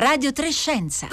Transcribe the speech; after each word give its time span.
Radio 0.00 0.32
Trescenza. 0.32 1.08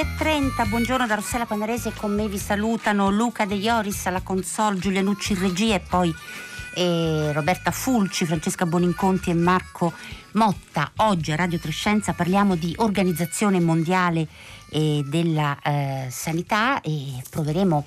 e 0.00 0.06
30, 0.16 0.64
buongiorno 0.64 1.06
da 1.06 1.14
Rossella 1.14 1.44
Panarese, 1.44 1.92
con 1.94 2.14
me 2.14 2.26
vi 2.26 2.38
salutano 2.38 3.10
Luca 3.10 3.44
De 3.44 3.54
Ioris 3.54 4.06
alla 4.06 4.22
console, 4.22 4.78
Giulia 4.78 5.02
Nucci 5.02 5.34
in 5.34 5.40
regia 5.40 5.74
e 5.74 5.80
poi 5.80 6.14
eh, 6.74 7.30
Roberta 7.32 7.70
Fulci, 7.70 8.26
Francesca 8.26 8.66
Boninconti 8.66 9.30
e 9.30 9.34
Marco 9.34 9.92
Motta. 10.32 10.92
Oggi 10.96 11.32
a 11.32 11.36
Radio 11.36 11.58
Trescenza 11.58 12.12
parliamo 12.12 12.54
di 12.54 12.74
Organizzazione 12.78 13.60
Mondiale 13.60 14.26
eh, 14.70 15.02
della 15.06 15.58
eh, 15.62 16.06
Sanità 16.10 16.80
e 16.80 17.22
proveremo 17.28 17.84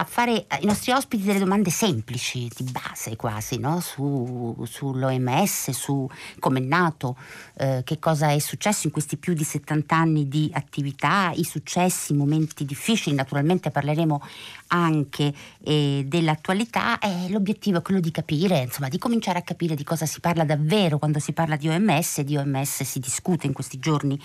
a 0.00 0.04
fare 0.04 0.46
ai 0.48 0.64
nostri 0.64 0.92
ospiti 0.92 1.24
delle 1.24 1.38
domande 1.38 1.68
semplici, 1.70 2.50
di 2.56 2.64
base 2.70 3.16
quasi, 3.16 3.58
no? 3.58 3.80
su, 3.80 4.56
sull'OMS, 4.66 5.70
su 5.70 6.08
come 6.38 6.58
è 6.60 6.62
nato, 6.62 7.16
eh, 7.58 7.82
che 7.84 7.98
cosa 7.98 8.30
è 8.30 8.38
successo 8.38 8.86
in 8.86 8.92
questi 8.92 9.18
più 9.18 9.34
di 9.34 9.44
70 9.44 9.94
anni 9.94 10.26
di 10.26 10.50
attività, 10.54 11.32
i 11.34 11.44
successi, 11.44 12.12
i 12.12 12.16
momenti 12.16 12.64
difficili, 12.64 13.14
naturalmente 13.14 13.70
parleremo 13.70 14.22
anche 14.68 15.34
eh, 15.64 16.04
dell'attualità 16.06 16.98
e 16.98 17.28
l'obiettivo 17.28 17.78
è 17.78 17.82
quello 17.82 18.00
di 18.00 18.10
capire, 18.10 18.60
insomma, 18.60 18.88
di 18.88 18.98
cominciare 18.98 19.38
a 19.38 19.42
capire 19.42 19.74
di 19.74 19.84
cosa 19.84 20.06
si 20.06 20.20
parla 20.20 20.44
davvero 20.44 20.98
quando 20.98 21.18
si 21.18 21.32
parla 21.32 21.56
di 21.56 21.68
OMS 21.68 22.20
di 22.22 22.36
OMS 22.36 22.84
si 22.84 22.98
discute 23.00 23.46
in 23.46 23.52
questi 23.52 23.78
giorni 23.78 24.18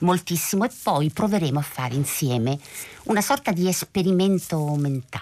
moltissimo 0.00 0.64
e 0.64 0.70
poi 0.82 1.10
proveremo 1.10 1.58
a 1.58 1.62
fare 1.62 1.94
insieme 1.94 2.58
una 3.04 3.20
sorta 3.20 3.52
di 3.52 3.66
esperimento 3.68 4.74
mentale. 4.76 5.21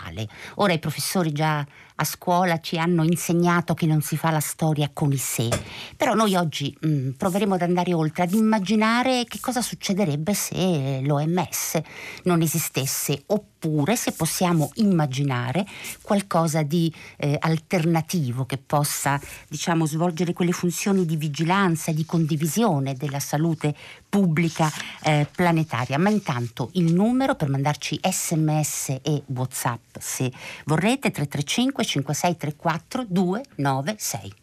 Ora 0.57 0.73
i 0.73 0.79
professori 0.79 1.33
già 1.33 1.65
a 2.01 2.05
scuola 2.05 2.61
ci 2.61 2.79
hanno 2.79 3.05
insegnato 3.05 3.75
che 3.75 3.85
non 3.85 4.01
si 4.01 4.17
fa 4.17 4.31
la 4.31 4.41
storia 4.41 4.91
con 4.93 5.13
i 5.13 5.19
sé, 5.19 5.49
però 5.97 6.15
noi 6.15 6.35
oggi 6.35 6.75
mh, 6.81 6.89
mm, 6.89 7.11
proveremo 7.11 7.55
ad 7.55 7.63
andare 7.63 7.93
oltre, 7.93 8.23
ad 8.23 8.33
immaginare 8.33 9.25
che 9.29 9.39
cosa 9.39 9.61
succederebbe 9.61 10.33
se 10.33 11.01
l'OMS 11.03 11.81
non 12.25 12.41
esistesse 12.41 13.23
oppure 13.27 13.97
se 13.97 14.13
possiamo 14.13 14.71
immaginare 14.77 15.67
qualcosa 16.01 16.63
di 16.63 16.93
eh, 17.19 17.37
alternativo 17.39 18.47
che 18.47 18.57
possa 18.57 19.21
diciamo, 19.49 19.85
svolgere 19.85 20.33
quelle 20.33 20.53
funzioni 20.53 21.05
di 21.05 21.17
vigilanza 21.17 21.91
e 21.91 21.95
di 21.95 22.07
condivisione 22.07 22.95
della 22.95 23.21
salute 23.21 23.75
pubblica 24.09 24.73
eh, 25.03 25.27
planetaria. 25.31 25.99
Ma 25.99 26.09
intanto 26.09 26.71
il 26.75 26.95
numero 26.95 27.35
per 27.35 27.51
mandarci 27.51 28.01
sms 28.03 29.01
e 29.03 29.23
whatsapp 29.27 29.97
se 29.99 30.33
vorrete 30.65 31.11
335 31.11 31.85
5634 31.91 33.07
296. 33.09 34.35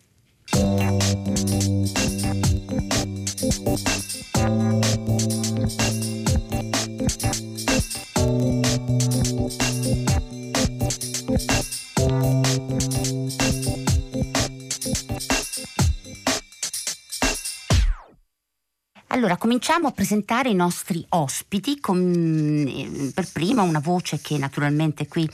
Cominciamo 19.47 19.87
a 19.87 19.91
presentare 19.91 20.49
i 20.49 20.53
nostri 20.53 21.05
ospiti, 21.07 21.79
con 21.79 22.65
eh, 22.67 23.13
per 23.15 23.31
prima 23.31 23.61
una 23.61 23.79
voce 23.79 24.19
che 24.21 24.37
naturalmente 24.37 25.07
qui 25.07 25.25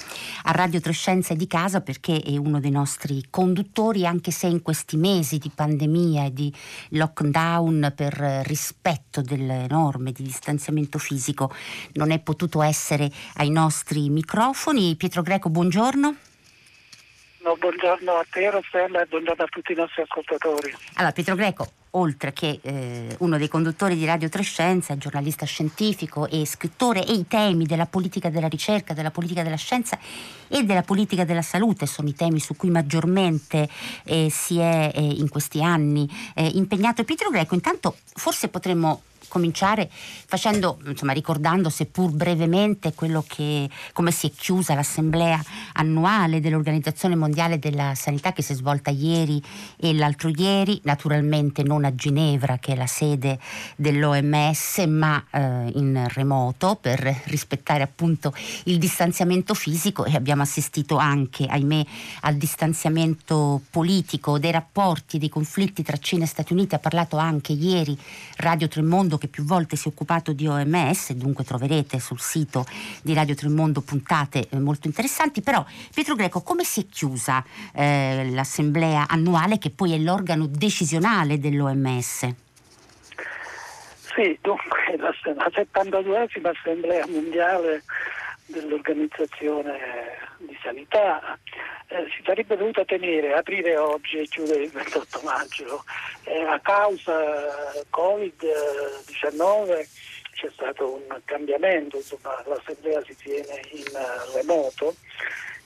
a 0.44 0.52
Radio 0.52 0.80
Trescenza 0.80 1.34
è 1.34 1.36
di 1.36 1.48
casa 1.48 1.82
perché 1.82 2.22
è 2.22 2.38
uno 2.38 2.60
dei 2.60 2.70
nostri 2.70 3.24
conduttori, 3.32 4.06
anche 4.06 4.30
se 4.30 4.46
in 4.46 4.62
questi 4.62 4.98
mesi 4.98 5.40
di 5.40 5.50
pandemia 5.50 6.26
e 6.26 6.32
di 6.32 6.54
lockdown 6.90 7.92
per 7.96 8.14
rispetto 8.46 9.22
delle 9.22 9.66
norme 9.68 10.12
di 10.12 10.22
distanziamento 10.22 11.00
fisico 11.00 11.52
non 11.94 12.12
è 12.12 12.20
potuto 12.20 12.62
essere 12.62 13.10
ai 13.38 13.50
nostri 13.50 14.10
microfoni. 14.10 14.96
Pietro 14.96 15.24
Greco, 15.24 15.50
buongiorno. 15.50 16.16
No, 17.46 17.56
buongiorno 17.58 18.12
a 18.12 18.26
te 18.30 18.48
Rossella 18.52 19.02
e 19.02 19.08
buongiorno 19.08 19.44
a 19.44 19.48
tutti 19.48 19.72
i 19.72 19.76
nostri 19.76 20.04
ascoltatori. 20.04 20.72
Allora, 20.94 21.14
Pietro 21.14 21.34
Greco, 21.34 21.68
oltre 21.96 22.34
che 22.34 22.60
eh, 22.62 23.16
uno 23.20 23.38
dei 23.38 23.48
conduttori 23.48 23.96
di 23.96 24.06
Radio 24.06 24.30
Trescenza, 24.30 24.98
giornalista 24.98 25.46
scientifico 25.46 26.28
e 26.28 26.46
scrittore, 26.46 27.06
e 27.06 27.14
i 27.14 27.28
temi 27.28 27.66
della 27.66 27.86
politica 27.86 28.30
della 28.30 28.48
ricerca, 28.48 28.94
della 28.94 29.12
politica 29.12 29.44
della 29.44 29.56
scienza 29.56 29.98
e 30.48 30.64
della 30.64 30.84
politica 30.84 31.24
della 31.26 31.42
salute 31.42 31.86
sono 31.86 32.08
i 32.08 32.16
temi 32.16 32.40
su 32.40 32.56
cui 32.56 32.70
maggiormente 32.70 33.70
eh, 34.06 34.30
si 34.32 34.58
è 34.60 34.92
eh, 34.94 35.02
in 35.02 35.30
questi 35.30 35.64
anni 35.64 36.10
eh, 36.34 36.46
impegnato. 36.46 37.04
Pietro 37.04 37.30
Greco, 37.30 37.54
intanto 37.54 37.98
forse 38.14 38.48
potremmo 38.48 39.02
cominciare 39.34 39.90
facendo, 39.90 40.78
insomma, 40.86 41.12
ricordando 41.12 41.70
seppur 41.70 42.12
brevemente 42.12 42.94
quello 42.94 43.26
che, 43.28 43.68
come 43.92 44.12
si 44.12 44.28
è 44.28 44.32
chiusa 44.32 44.76
l'assemblea 44.76 45.42
annuale 45.74 46.40
dell'Organizzazione 46.40 47.16
Mondiale 47.16 47.58
della 47.58 47.96
Sanità 47.96 48.32
che 48.32 48.44
si 48.44 48.52
è 48.52 48.56
svolta 48.56 48.92
ieri 48.92 49.42
e 49.78 49.96
l'altro 49.96 50.30
ieri, 50.30 50.80
naturalmente 50.84 51.64
non 51.64 51.83
a 51.88 51.96
Ginevra 51.96 52.58
che 52.58 52.74
è 52.74 52.76
la 52.76 52.88
sede 52.88 53.40
dell'OMS, 53.76 54.86
ma 54.88 55.24
eh, 55.32 55.72
in 55.76 56.06
remoto 56.10 56.78
per 56.80 57.22
rispettare 57.26 57.84
appunto 57.84 58.34
il 58.66 58.78
distanziamento 58.78 59.54
fisico 59.54 60.06
e 60.06 60.16
abbiamo 60.16 60.42
assistito 60.42 60.98
anche, 60.98 61.46
ahimè, 61.46 61.86
al 62.22 62.36
distanziamento 62.36 63.62
politico 63.70 64.40
dei 64.40 64.52
rapporti, 64.52 65.18
dei 65.18 65.30
conflitti 65.30 65.84
tra 65.84 65.98
Cina 65.98 66.24
e 66.24 66.28
Stati 66.28 66.54
Uniti. 66.54 66.76
Ha 66.76 66.80
parlato 66.80 67.18
anche 67.18 67.54
ieri 67.54 67.98
Radio 68.38 68.68
Tremondo 68.68 69.18
che 69.18 69.28
più 69.28 69.44
volte 69.44 69.76
si 69.76 69.88
è 69.88 69.92
occupato 69.92 70.34
di 70.34 70.48
OMS, 70.48 71.14
dunque 71.14 71.44
troverete 71.44 72.00
sul 72.00 72.20
sito 72.20 72.66
di 73.02 73.14
Radio 73.14 73.36
Tremondo 73.36 73.82
puntate 73.82 74.48
eh, 74.50 74.60
molto 74.60 74.88
interessanti, 74.88 75.42
però 75.42 75.66
Pietro 75.94 76.16
Greco 76.16 76.42
come 76.42 76.64
si 76.64 76.82
è 76.82 76.86
chiusa 76.88 77.44
eh, 77.74 78.30
l'assemblea 78.32 79.08
annuale 79.08 79.58
che 79.58 79.70
poi 79.70 79.94
è 79.94 79.98
l'organo 79.98 80.48
decisionale 80.48 81.40
dell'OMS? 81.40 81.73
Sì, 84.16 84.38
dunque 84.42 84.96
la, 84.98 85.14
la 85.36 85.50
72esima 85.52 86.50
assemblea 86.50 87.08
mondiale 87.08 87.84
dell'Organizzazione 88.46 89.80
di 90.38 90.58
Sanità 90.62 91.38
eh, 91.88 92.06
si 92.16 92.22
sarebbe 92.24 92.56
dovuta 92.58 92.86
tenere, 92.86 93.34
aprire 93.34 93.78
oggi 93.78 94.20
e 94.20 94.28
chiudere 94.28 94.64
il 94.64 94.72
28 94.72 95.22
maggio. 95.24 95.84
Eh, 96.26 96.44
a 96.44 96.60
causa 96.60 97.14
Covid-19 97.92 99.88
c'è 100.34 100.50
stato 100.52 100.94
un 100.96 101.22
cambiamento, 101.26 101.98
insomma, 101.98 102.42
l'assemblea 102.46 103.02
si 103.04 103.16
tiene 103.16 103.62
in 103.72 103.86
uh, 103.94 104.36
remoto 104.36 104.96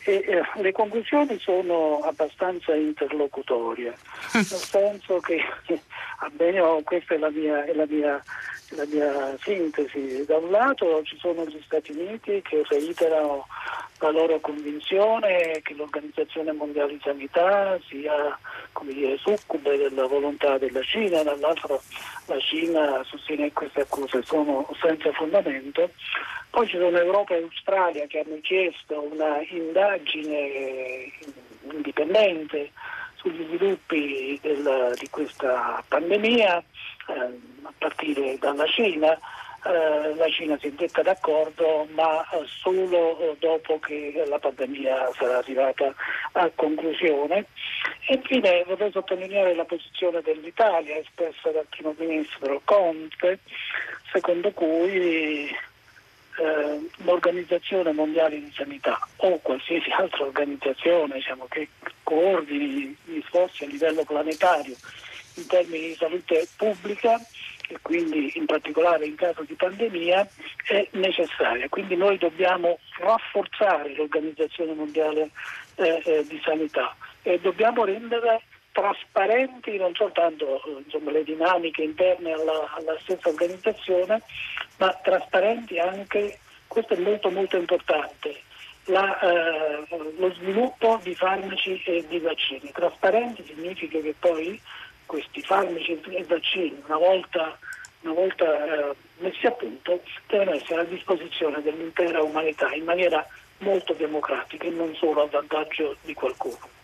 e 0.08 0.24
eh, 0.26 0.62
le 0.62 0.72
conclusioni 0.72 1.38
sono 1.38 2.00
abbastanza 2.00 2.74
interlocutorie, 2.74 3.94
nel 4.34 4.46
senso 4.46 5.20
che, 5.20 5.42
almeno 6.20 6.80
questa 6.86 7.16
è 7.16 7.18
la 7.18 7.30
mia, 7.30 7.66
è 7.66 7.74
la 7.74 7.86
mia 7.86 8.24
la 8.72 8.86
mia 8.86 9.38
sintesi. 9.40 10.26
Da 10.26 10.38
un 10.38 10.52
lato 10.52 11.02
ci 11.04 11.18
sono 11.18 11.46
gli 11.46 11.62
Stati 11.64 11.92
Uniti 11.92 12.42
che 12.42 12.64
reiterano 12.68 13.46
la 14.00 14.12
loro 14.12 14.40
convinzione 14.40 15.60
che 15.64 15.74
l'Organizzazione 15.74 16.52
Mondiale 16.52 16.94
di 16.94 17.02
Sanità 17.04 17.78
sia 17.88 18.38
dire, 18.82 19.18
succube 19.18 19.78
della 19.78 20.06
volontà 20.08 20.58
della 20.58 20.82
Cina, 20.82 21.24
dall'altro 21.24 21.82
la 22.26 22.40
Cina 22.40 23.04
sostiene 23.06 23.48
che 23.48 23.54
queste 23.54 23.82
accuse 23.82 24.22
sono 24.24 24.68
senza 24.80 25.12
fondamento. 25.12 25.90
Poi 26.50 26.68
ci 26.68 26.78
sono 26.78 26.98
Europa 26.98 27.36
e 27.36 27.44
Australia 27.44 28.06
che 28.08 28.20
hanno 28.20 28.40
chiesto 28.42 29.08
una 29.12 29.40
indagine 29.50 31.12
indipendente 31.72 32.72
sugli 33.16 33.46
sviluppi 33.46 34.40
del, 34.42 34.94
di 35.00 35.10
questa 35.10 35.84
pandemia 35.88 36.58
eh, 36.58 37.14
a 37.64 37.74
partire 37.78 38.38
dalla 38.40 38.66
Cina. 38.68 39.18
Eh, 39.66 40.16
la 40.16 40.30
Cina 40.30 40.58
si 40.60 40.68
è 40.68 40.72
detta 40.72 41.02
d'accordo, 41.02 41.88
ma 41.92 42.24
solo 42.46 43.36
dopo 43.40 43.80
che 43.80 44.24
la 44.28 44.40
pandemia 44.40 45.10
sarà 45.14 45.38
arrivata 45.38 45.94
a 46.34 46.50
conclusione. 46.54 47.46
Infine 48.10 48.64
vorrei 48.68 48.92
sottolineare 48.92 49.56
la 49.56 49.66
posizione 49.66 50.22
dell'Italia 50.22 50.98
espressa 50.98 51.50
dal 51.50 51.66
primo 51.70 51.96
ministro 51.98 52.62
Conte, 52.64 53.40
secondo 54.12 54.52
cui 54.52 55.50
eh, 56.40 56.90
l'Organizzazione 56.98 57.92
Mondiale 57.92 58.40
di 58.40 58.52
Sanità 58.56 59.00
o 59.18 59.40
qualsiasi 59.40 59.90
altra 59.90 60.24
organizzazione 60.24 61.16
diciamo, 61.16 61.48
che 61.50 61.68
coordini 62.04 62.96
gli 63.04 63.22
sforzi 63.26 63.64
a 63.64 63.68
livello 63.68 64.04
planetario 64.04 64.76
in 65.34 65.48
termini 65.48 65.88
di 65.88 65.96
salute 65.96 66.48
pubblica 66.56 67.20
e 67.68 67.78
quindi 67.82 68.32
in 68.36 68.46
particolare 68.46 69.06
in 69.06 69.16
caso 69.16 69.44
di 69.44 69.54
pandemia 69.54 70.28
è 70.68 70.88
necessaria. 70.92 71.68
Quindi 71.70 71.96
noi 71.96 72.18
dobbiamo 72.18 72.80
rafforzare 73.00 73.94
l'Organizzazione 73.96 74.74
Mondiale 74.74 75.30
eh, 75.76 76.02
eh, 76.06 76.26
di 76.28 76.40
Sanità 76.44 76.96
e 77.22 77.40
dobbiamo 77.40 77.84
rendere 77.84 78.42
trasparenti 78.72 79.76
non 79.78 79.94
soltanto 79.96 80.64
eh, 80.64 80.84
insomma, 80.86 81.12
le 81.12 81.24
dinamiche 81.24 81.82
interne 81.82 82.32
alla, 82.32 82.72
alla, 82.76 82.96
stessa 83.02 83.30
organizzazione, 83.30 84.22
ma 84.78 84.94
trasparenti 85.02 85.80
anche, 85.80 86.40
questo 86.68 86.94
è 86.94 87.00
molto 87.00 87.32
molto 87.32 87.58
importante, 87.58 88.42
la, 88.86 89.20
eh, 89.20 89.84
lo 90.18 90.32
sviluppo 90.34 91.00
di 91.02 91.16
farmaci 91.16 91.82
e 91.86 92.06
di 92.08 92.20
vaccini. 92.20 92.72
Trasparenti 92.72 93.44
significa 93.46 94.00
che 94.00 94.14
poi 94.20 94.62
questi 95.08 95.42
farmaci 95.42 96.00
e 96.12 96.24
vaccini, 96.24 96.84
una 96.86 96.98
volta, 96.98 97.58
una 98.02 98.14
volta 98.14 98.46
eh, 98.46 98.96
messi 99.18 99.48
a 99.48 99.52
punto, 99.52 100.00
devono 100.28 100.52
essere 100.52 100.82
a 100.82 100.84
disposizione 100.84 101.62
dell'intera 101.64 102.22
umanità 102.22 102.72
in 102.74 102.84
maniera 102.84 103.26
molto 103.60 103.94
democratica 103.94 104.68
e 104.68 104.70
non 104.70 104.94
solo 104.94 105.24
a 105.24 105.28
vantaggio 105.28 105.96
di 106.04 106.14
qualcuno. 106.14 106.77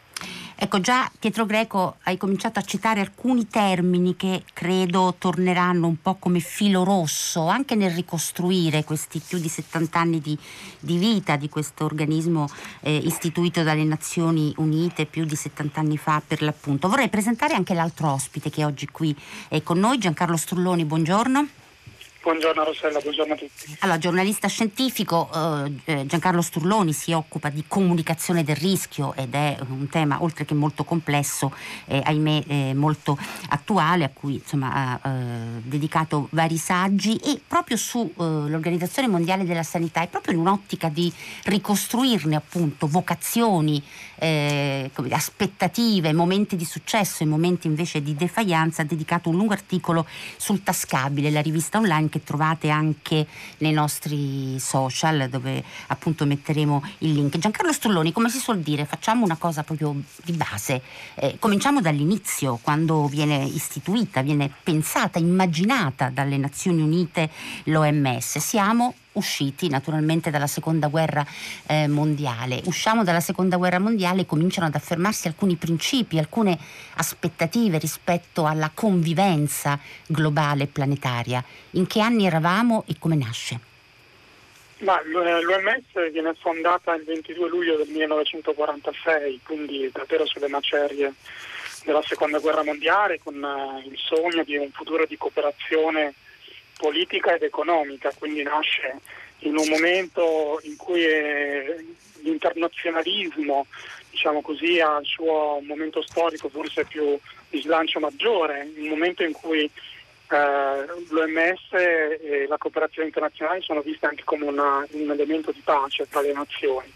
Ecco, 0.74 0.82
già 0.82 1.12
Pietro 1.20 1.46
Greco 1.46 1.98
hai 2.06 2.18
cominciato 2.18 2.58
a 2.58 2.64
citare 2.64 3.00
alcuni 3.00 3.48
termini 3.48 4.16
che 4.16 4.44
credo 4.54 5.14
torneranno 5.20 5.86
un 5.86 6.02
po' 6.02 6.16
come 6.16 6.40
filo 6.40 6.84
rosso 6.84 7.46
anche 7.46 7.76
nel 7.76 7.92
ricostruire 7.92 8.84
questi 8.84 9.20
più 9.20 9.38
di 9.38 9.50
70 9.50 10.00
anni 10.00 10.20
di, 10.20 10.36
di 10.80 10.98
vita 10.98 11.36
di 11.36 11.48
questo 11.48 11.86
organismo 11.86 12.50
eh, 12.80 12.96
istituito 12.96 13.62
dalle 13.62 13.84
Nazioni 13.84 14.52
Unite 14.58 15.06
più 15.06 15.26
di 15.26 15.36
70 15.36 15.80
anni 15.80 15.98
fa 15.98 16.24
per 16.26 16.42
l'appunto. 16.42 16.90
Vorrei 16.90 17.08
presentare 17.08 17.54
anche 17.54 17.76
l'altro 17.76 18.12
ospite 18.12 18.50
che 18.50 18.66
oggi 18.66 18.88
qui 18.88 19.16
è 19.50 19.62
con 19.62 19.78
noi, 19.78 20.00
Giancarlo 20.00 20.38
Strulloni, 20.38 20.86
buongiorno. 20.86 21.63
Buongiorno 22.24 22.64
Rossella, 22.64 23.00
buongiorno 23.02 23.34
a 23.34 23.36
tutti. 23.36 23.76
Allora, 23.80 23.98
giornalista 23.98 24.48
scientifico 24.48 25.30
eh, 25.36 25.74
eh, 25.84 26.06
Giancarlo 26.06 26.42
Sturloni 26.42 26.94
si 26.94 27.12
occupa 27.12 27.50
di 27.50 27.66
comunicazione 27.68 28.46
del 28.46 28.56
rischio 28.56 29.14
ed 29.14 29.34
è 29.34 29.58
un 29.68 29.90
tema 29.90 30.24
oltre 30.24 30.46
che 30.46 30.54
molto 30.54 30.86
complesso, 30.86 31.54
eh, 31.86 32.02
ahimè 32.02 32.44
eh, 32.48 32.74
molto 32.76 33.18
attuale, 33.50 34.06
a 34.06 34.10
cui 34.14 34.36
insomma, 34.36 35.02
ha 35.02 35.10
eh, 35.10 35.62
dedicato 35.64 36.30
vari 36.32 36.56
saggi 36.56 37.18
e 37.18 37.42
proprio 37.46 37.76
sull'Organizzazione 37.76 39.10
eh, 39.10 39.12
Mondiale 39.12 39.44
della 39.44 39.64
Sanità 39.64 40.02
è 40.02 40.08
proprio 40.08 40.34
in 40.34 40.40
un'ottica 40.40 40.88
di 40.88 41.12
ricostruirne 41.44 42.38
appunto 42.38 42.88
vocazioni, 42.88 43.84
aspettative, 45.10 46.14
momenti 46.14 46.56
di 46.56 46.64
successo 46.64 47.24
e 47.24 47.26
momenti 47.26 47.68
invece 47.68 48.02
di 48.02 48.16
defaianza, 48.16 48.84
ha 48.84 48.86
dedicato 48.86 49.28
un 49.28 49.36
lungo 49.36 49.52
articolo 49.52 50.08
sul 50.38 50.64
tascabile, 50.64 51.30
la 51.30 51.42
rivista 51.42 51.78
online 51.78 52.12
che 52.14 52.24
trovate 52.24 52.70
anche 52.70 53.26
nei 53.58 53.72
nostri 53.72 54.60
social 54.60 55.28
dove 55.30 55.64
appunto 55.88 56.26
metteremo 56.26 56.84
il 57.00 57.14
link. 57.14 57.40
Giancarlo 57.40 57.74
Strulloni, 57.74 58.12
come 58.12 58.30
si 58.30 58.38
suol 58.38 58.60
dire, 58.60 58.86
facciamo 58.86 59.26
una 59.26 59.36
cosa 59.36 59.64
proprio 59.64 59.96
di 60.24 60.34
base. 60.34 60.84
Eh, 61.16 61.38
cominciamo 61.40 61.82
dall'inizio, 61.82 62.60
quando 62.62 63.08
viene 63.08 63.44
istituita, 63.44 64.22
viene 64.22 64.52
pensata, 64.62 65.18
immaginata 65.18 66.10
dalle 66.10 66.38
Nazioni 66.38 66.82
Unite 66.82 67.32
l'OMS. 67.64 68.38
Siamo 68.38 68.94
usciti 69.14 69.70
naturalmente 69.70 70.30
dalla 70.30 70.48
seconda 70.48 70.88
guerra 70.88 71.26
eh, 71.68 71.88
mondiale. 71.88 72.62
Usciamo 72.66 73.04
dalla 73.04 73.20
seconda 73.20 73.58
guerra 73.58 73.80
mondiale 73.80 74.22
e 74.22 74.26
cominciano 74.26 74.68
ad 74.68 74.76
affermarsi 74.76 75.28
alcuni 75.28 75.56
principi, 75.56 76.18
alcune 76.18 76.58
aspettative 76.96 77.78
rispetto 77.78 78.46
alla 78.46 78.72
convivenza 78.74 79.80
globale 80.06 80.64
e 80.64 80.68
planetaria. 80.68 81.44
In 81.72 81.88
che 81.88 82.00
anni 82.00 82.26
eravamo 82.26 82.84
e 82.88 82.96
come 83.00 83.16
nasce? 83.16 83.72
Ma 84.80 85.02
l'OMS 85.06 86.12
viene 86.12 86.34
fondata 86.34 86.94
il 86.94 87.04
22 87.04 87.48
luglio 87.48 87.78
del 87.78 87.88
1946, 87.88 89.40
quindi 89.44 89.90
davvero 89.94 90.26
sulle 90.26 90.50
macerie 90.50 91.14
della 91.86 92.02
seconda 92.02 92.40
guerra 92.40 92.64
mondiale, 92.64 93.20
con 93.24 93.36
uh, 93.36 93.88
il 93.88 93.98
sogno 93.98 94.44
di 94.44 94.58
un 94.58 94.70
futuro 94.72 95.06
di 95.06 95.16
cooperazione 95.18 96.14
politica 96.78 97.36
ed 97.36 97.44
economica, 97.44 98.12
quindi 98.18 98.44
nasce 98.44 99.00
in 99.40 99.58
un 99.58 99.68
momento 99.68 100.60
in 100.64 100.76
cui 100.78 101.06
l'internazionalismo 102.22 103.66
diciamo 104.14 104.42
così, 104.42 104.80
ha 104.80 105.00
il 105.00 105.08
suo 105.08 105.60
momento 105.64 106.02
storico 106.04 106.48
forse 106.48 106.86
più 106.86 107.18
di 107.50 107.62
slancio 107.62 108.00
maggiore, 108.00 108.72
un 108.78 108.88
momento 108.88 109.24
in 109.24 109.34
cui 109.34 109.64
eh, 109.64 110.86
l'OMS 111.10 111.74
e 111.74 112.46
la 112.48 112.58
cooperazione 112.58 113.08
internazionale 113.08 113.62
sono 113.62 113.82
viste 113.82 114.06
anche 114.06 114.24
come 114.24 114.46
una, 114.46 114.86
un 114.92 115.12
elemento 115.12 115.52
di 115.52 115.62
pace 115.64 116.08
tra 116.08 116.22
le 116.22 116.32
nazioni. 116.32 116.92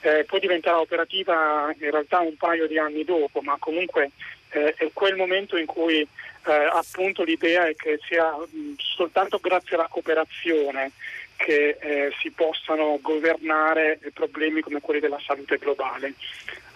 Eh, 0.00 0.24
poi 0.24 0.40
diventerà 0.40 0.80
operativa 0.80 1.72
in 1.78 1.90
realtà 1.90 2.20
un 2.20 2.36
paio 2.36 2.66
di 2.66 2.78
anni 2.78 3.04
dopo, 3.04 3.40
ma 3.42 3.56
comunque 3.58 4.10
eh, 4.50 4.74
è 4.76 4.90
quel 4.92 5.16
momento 5.16 5.56
in 5.56 5.66
cui 5.66 6.06
eh, 6.46 6.68
appunto 6.72 7.22
l'idea 7.22 7.66
è 7.66 7.74
che 7.74 7.98
sia 8.06 8.30
mh, 8.30 8.74
soltanto 8.76 9.38
grazie 9.40 9.76
alla 9.76 9.88
cooperazione 9.88 10.92
che 11.36 11.76
eh, 11.78 12.12
si 12.20 12.30
possano 12.30 12.98
governare 13.02 13.98
problemi 14.14 14.62
come 14.62 14.80
quelli 14.80 15.00
della 15.00 15.20
salute 15.24 15.58
globale. 15.58 16.14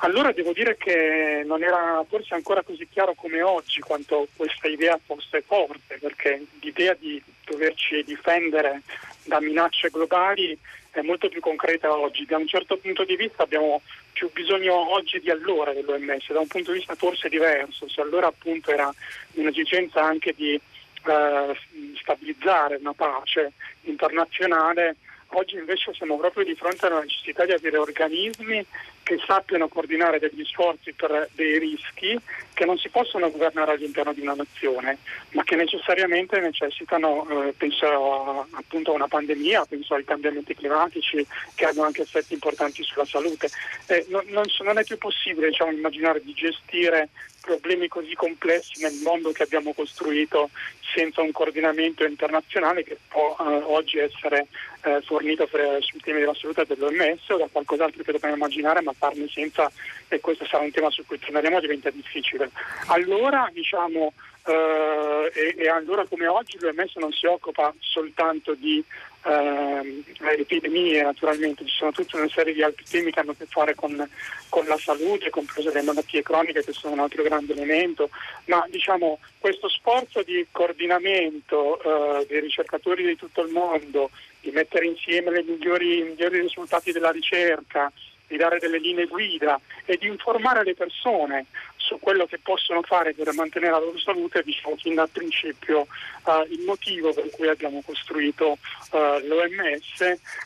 Allora 0.03 0.33
devo 0.33 0.53
dire 0.53 0.77
che 0.77 1.43
non 1.45 1.63
era 1.63 2.05
forse 2.09 2.35
ancora 2.35 2.63
così 2.63 2.87
chiaro 2.89 3.15
come 3.15 3.43
oggi 3.43 3.81
quanto 3.81 4.29
questa 4.37 4.69
idea 4.69 4.99
fosse 5.05 5.43
forte, 5.43 5.99
perché 5.99 6.43
l'idea 6.61 6.95
di 6.95 7.23
doverci 7.45 8.03
difendere 8.05 8.83
da 9.25 9.41
minacce 9.41 9.91
globali 9.91 10.59
è 10.91 11.03
molto 11.03 11.29
più 11.29 11.41
concreta 11.41 11.97
oggi. 11.97 12.25
Da 12.25 12.37
un 12.37 12.47
certo 12.47 12.77
punto 12.77 13.05
di 13.05 13.17
vista 13.17 13.43
abbiamo 13.43 13.83
più 14.13 14.31
bisogno 14.33 14.93
oggi 14.93 15.21
di 15.21 15.31
allora 15.31 15.73
dell'OMS, 15.73 16.33
da 16.33 16.41
un 16.41 16.47
punto 16.47 16.73
di 16.73 16.79
vista 16.79 16.95
forse 16.95 17.29
diverso, 17.29 17.89
se 17.89 18.01
allora 18.01 18.27
appunto 18.27 18.71
era 18.71 18.93
un'esigenza 19.35 20.03
anche 20.03 20.35
di 20.35 20.55
eh, 20.55 21.57
stabilizzare 22.01 22.77
una 22.77 22.95
pace 22.95 23.53
internazionale, 23.83 24.97
Oggi 25.33 25.55
invece 25.55 25.93
siamo 25.95 26.17
proprio 26.17 26.45
di 26.45 26.57
fronte 26.57 26.87
alla 26.87 27.03
necessità 27.03 27.45
di 27.45 27.53
avere 27.53 27.77
organismi 27.77 28.67
che 29.11 29.21
sappiano 29.27 29.67
coordinare 29.67 30.21
degli 30.21 30.45
sforzi 30.45 30.93
per 30.93 31.31
dei 31.33 31.59
rischi 31.59 32.17
che 32.55 32.65
non 32.65 32.79
si 32.79 32.91
possono 32.91 33.29
governare 33.29 33.73
all'interno 33.73 34.13
di 34.13 34.21
una 34.21 34.35
nazione, 34.35 34.99
ma 35.31 35.43
che 35.43 35.57
necessariamente 35.57 36.39
necessitano, 36.39 37.27
eh, 37.29 37.53
penso 37.57 37.87
a, 37.87 38.47
appunto 38.53 38.93
a 38.93 38.95
una 38.95 39.09
pandemia, 39.09 39.65
penso 39.65 39.95
ai 39.95 40.05
cambiamenti 40.05 40.55
climatici 40.55 41.27
che 41.57 41.65
hanno 41.65 41.83
anche 41.83 42.03
effetti 42.03 42.35
importanti 42.35 42.85
sulla 42.85 43.05
salute. 43.05 43.49
Eh, 43.87 44.07
non, 44.11 44.23
non, 44.29 44.45
non, 44.63 44.79
è 44.79 44.85
più 44.85 44.97
possibile 44.97 45.49
diciamo, 45.49 45.73
immaginare 45.73 46.23
di 46.23 46.33
gestire 46.33 47.09
problemi 47.41 47.89
così 47.89 48.15
complessi 48.15 48.83
nel 48.83 49.01
mondo 49.03 49.33
che 49.33 49.43
abbiamo 49.43 49.73
costruito 49.73 50.51
senza 50.95 51.23
un 51.23 51.33
coordinamento 51.33 52.05
internazionale 52.05 52.85
che 52.85 52.99
può 53.09 53.37
eh, 53.41 53.45
oggi 53.65 53.99
essere 53.99 54.49
eh, 54.83 55.01
fornito 55.03 55.47
per, 55.47 55.79
sui 55.83 56.01
temi 56.01 56.21
della 56.21 56.35
salute 56.35 56.65
dell'OMS 56.67 57.29
o 57.29 57.37
da 57.37 57.49
qualcos'altro 57.51 58.03
che 58.03 58.13
dobbiamo 58.13 58.35
immaginare, 58.35 58.83
ma 58.83 58.93
farne 59.01 59.27
senza, 59.29 59.73
e 60.09 60.21
questo 60.21 60.45
sarà 60.45 60.63
un 60.63 60.71
tema 60.71 60.91
su 60.91 61.05
cui 61.07 61.19
torneremo, 61.19 61.59
diventa 61.59 61.91
difficile. 61.91 62.51
Allora 62.87 63.49
diciamo 63.53 64.13
Uh, 64.43 65.29
e, 65.35 65.55
e, 65.59 65.69
allora 65.69 66.07
come 66.07 66.27
oggi 66.27 66.57
l'OMS 66.59 66.97
non 66.97 67.13
si 67.13 67.27
occupa 67.27 67.75
soltanto 67.79 68.55
di 68.55 68.83
uh, 69.25 70.03
epidemie, 70.39 71.03
naturalmente 71.03 71.67
ci 71.67 71.77
sono 71.77 71.93
tutta 71.93 72.17
una 72.17 72.29
serie 72.31 72.55
di 72.55 72.63
altri 72.63 72.85
temi 72.89 73.11
che 73.13 73.21
hanno 73.21 73.33
a 73.33 73.35
che 73.37 73.45
fare 73.45 73.75
con, 73.75 74.09
con, 74.49 74.65
la 74.65 74.79
salute, 74.79 75.29
comprese 75.29 75.71
le 75.71 75.83
malattie 75.83 76.23
croniche 76.23 76.65
che 76.65 76.73
sono 76.73 76.95
un 76.95 77.01
altro 77.01 77.23
grande 77.23 77.53
elemento, 77.53 78.09
ma 78.47 78.65
diciamo 78.71 79.19
questo 79.39 79.69
sforzo 79.69 80.23
di 80.23 80.47
coordinamento 80.51 81.79
uh, 81.85 82.25
dei 82.27 82.41
ricercatori 82.41 83.05
di 83.05 83.17
tutto 83.17 83.43
il 83.43 83.53
mondo, 83.53 84.11
di 84.41 84.51
mettere 84.53 84.87
insieme 84.87 85.39
i 85.39 85.45
migliori, 85.45 86.03
migliori 86.03 86.41
risultati 86.41 86.93
della 86.93 87.11
ricerca, 87.11 87.93
di 88.31 88.37
dare 88.37 88.61
delle 88.61 88.79
linee 88.79 89.07
guida 89.07 89.61
e 89.85 89.97
di 89.97 90.07
informare 90.07 90.63
le 90.63 90.75
persone 90.75 91.47
su 91.77 91.99
quello 91.99 92.27
che 92.27 92.39
possono 92.39 92.83
fare 92.83 93.13
per 93.13 93.33
mantenere 93.35 93.73
la 93.73 93.81
loro 93.81 93.99
salute, 93.99 94.45
diciamo 94.45 94.77
fin 94.77 94.95
dal 94.95 95.09
principio 95.09 95.81
uh, 95.81 96.47
il 96.49 96.63
motivo 96.65 97.13
per 97.13 97.29
cui 97.31 97.49
abbiamo 97.49 97.83
costruito 97.85 98.53
uh, 98.53 98.99
l'OMS 99.27 100.01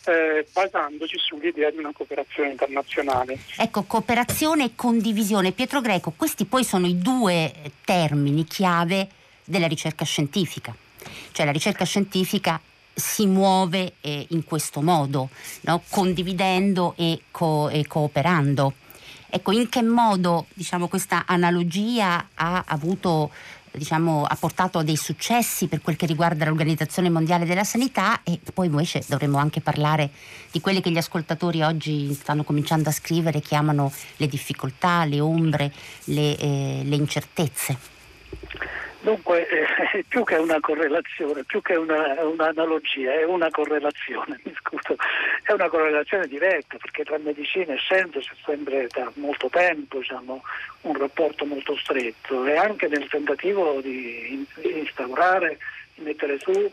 eh, 0.07 0.47
basandoci 0.51 1.19
sull'idea 1.19 1.71
di 1.71 1.77
una 1.77 1.93
cooperazione 1.93 2.53
internazionale. 2.53 3.39
Ecco, 3.59 3.83
cooperazione 3.83 4.65
e 4.65 4.71
condivisione. 4.75 5.53
Pietro 5.53 5.83
Greco, 5.83 6.15
questi 6.17 6.47
poi 6.47 6.65
sono 6.65 6.87
i 6.87 6.99
due 6.99 7.53
termini 7.85 8.45
chiave 8.45 9.09
della 9.45 9.67
ricerca 9.67 10.07
scientifica. 10.07 10.75
Cioè 11.33 11.45
la 11.45 11.53
ricerca 11.53 11.85
scientifica 11.85 12.59
si 12.95 13.27
muove 13.27 13.95
eh, 14.01 14.27
in 14.31 14.45
questo 14.45 14.81
modo, 14.81 15.31
no? 15.63 15.83
condividendo 15.89 16.95
e, 16.97 17.23
co- 17.31 17.69
e, 17.69 17.87
cooperando. 17.87 18.75
Ecco, 19.29 19.51
in 19.51 19.69
che 19.69 19.83
modo 19.83 20.47
diciamo, 20.55 20.87
questa 20.87 21.25
analogia 21.27 22.29
ha 22.35 22.65
avuto 22.67 23.31
diciamo, 23.77 24.25
ha 24.25 24.37
portato 24.37 24.79
a 24.79 24.85
dei 24.85 24.97
successi 24.97 25.67
per 25.67 25.81
quel 25.81 25.97
che 25.97 26.07
riguarda 26.07 26.45
l'Organizzazione 26.45 27.11
Mondiale 27.11 27.45
della 27.45 27.65
Sanità 27.65 28.23
e 28.23 28.41
poi 28.53 28.67
invece 28.67 29.03
dovremmo 29.09 29.39
anche 29.39 29.61
parlare 29.61 30.11
di 30.53 30.61
quelle 30.61 30.81
che 30.81 30.91
gli 30.91 30.99
ascoltatori 30.99 31.63
oggi 31.63 32.15
stanno 32.15 32.45
cominciando 32.45 32.89
a 32.89 32.93
scrivere, 32.93 33.41
chiamano 33.41 33.93
le 34.19 34.29
difficoltà, 34.29 35.05
le 35.05 35.19
ombre, 35.19 35.73
le, 36.05 36.37
eh, 36.37 36.83
le 36.85 36.95
incertezze. 36.95 37.94
Dunque, 39.05 39.47
eh, 39.47 40.05
più 40.09 40.25
che 40.25 40.37
una 40.37 40.59
correlazione, 40.61 41.45
più 41.45 41.61
che 41.61 41.75
una, 41.75 42.25
un'analogia, 42.25 43.13
è 43.13 43.25
una 43.25 43.51
correlazione, 43.51 44.41
mi 44.45 44.55
scuso, 44.59 44.97
è 45.43 45.53
una 45.53 45.69
correlazione 45.69 46.27
diretta, 46.27 46.79
perché 46.79 47.05
tra 47.05 47.19
medicina 47.19 47.75
e 47.75 47.77
scienza 47.77 48.19
c'è 48.19 48.33
sempre 48.47 48.87
da 48.91 49.13
molto 49.17 49.51
tempo 49.51 49.99
diciamo, 49.99 50.43
un 50.83 50.99
rapporto 50.99 51.45
molto 51.45 51.77
stretto 51.77 52.47
e 52.47 52.57
anche 52.57 52.89
nel 52.89 53.07
tentativo 53.09 53.79
di 53.83 54.43
instaurare, 54.63 55.59
di 55.97 56.03
mettere 56.03 56.39
su 56.39 56.73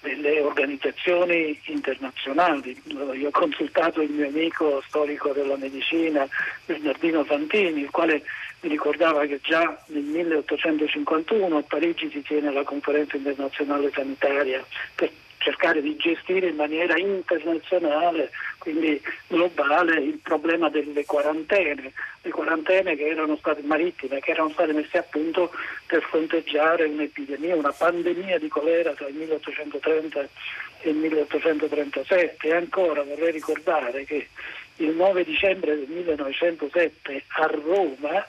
delle 0.00 0.40
organizzazioni 0.40 1.58
internazionali. 1.64 2.78
Io 2.88 3.28
ho 3.28 3.30
consultato 3.30 4.02
il 4.02 4.10
mio 4.10 4.28
amico 4.28 4.82
storico 4.86 5.32
della 5.32 5.56
medicina, 5.56 6.28
Bernardino 6.66 7.24
Fantini, 7.24 7.80
il 7.80 7.90
quale 7.90 8.22
mi 8.64 8.70
ricordava 8.70 9.26
che 9.26 9.40
già 9.42 9.78
nel 9.88 10.02
1851 10.02 11.56
a 11.58 11.62
Parigi 11.62 12.08
si 12.10 12.22
tiene 12.22 12.50
la 12.50 12.62
conferenza 12.62 13.16
internazionale 13.16 13.90
sanitaria 13.92 14.64
per 14.94 15.10
cercare 15.36 15.82
di 15.82 15.94
gestire 15.96 16.48
in 16.48 16.56
maniera 16.56 16.96
internazionale, 16.96 18.30
quindi 18.56 18.98
globale, 19.26 20.00
il 20.00 20.18
problema 20.22 20.70
delle 20.70 21.04
quarantene, 21.04 21.92
le 22.22 22.30
quarantene 22.30 22.96
che 22.96 23.06
erano 23.06 23.36
state 23.36 23.60
marittime, 23.60 24.20
che 24.20 24.30
erano 24.30 24.48
state 24.48 24.72
messe 24.72 24.96
a 24.96 25.02
punto 25.02 25.52
per 25.86 26.02
fronteggiare 26.04 26.84
un'epidemia, 26.86 27.54
una 27.56 27.74
pandemia 27.76 28.38
di 28.38 28.48
colera 28.48 28.92
tra 28.92 29.06
il 29.08 29.16
1830 29.16 30.28
e 30.80 30.88
il 30.88 30.96
1837. 30.96 32.48
E 32.48 32.54
ancora 32.54 33.02
vorrei 33.02 33.32
ricordare 33.32 34.04
che 34.04 34.28
il 34.76 34.94
9 34.94 35.24
dicembre 35.24 35.76
del 35.76 35.88
1907 35.88 37.24
a 37.28 37.46
Roma 37.46 38.26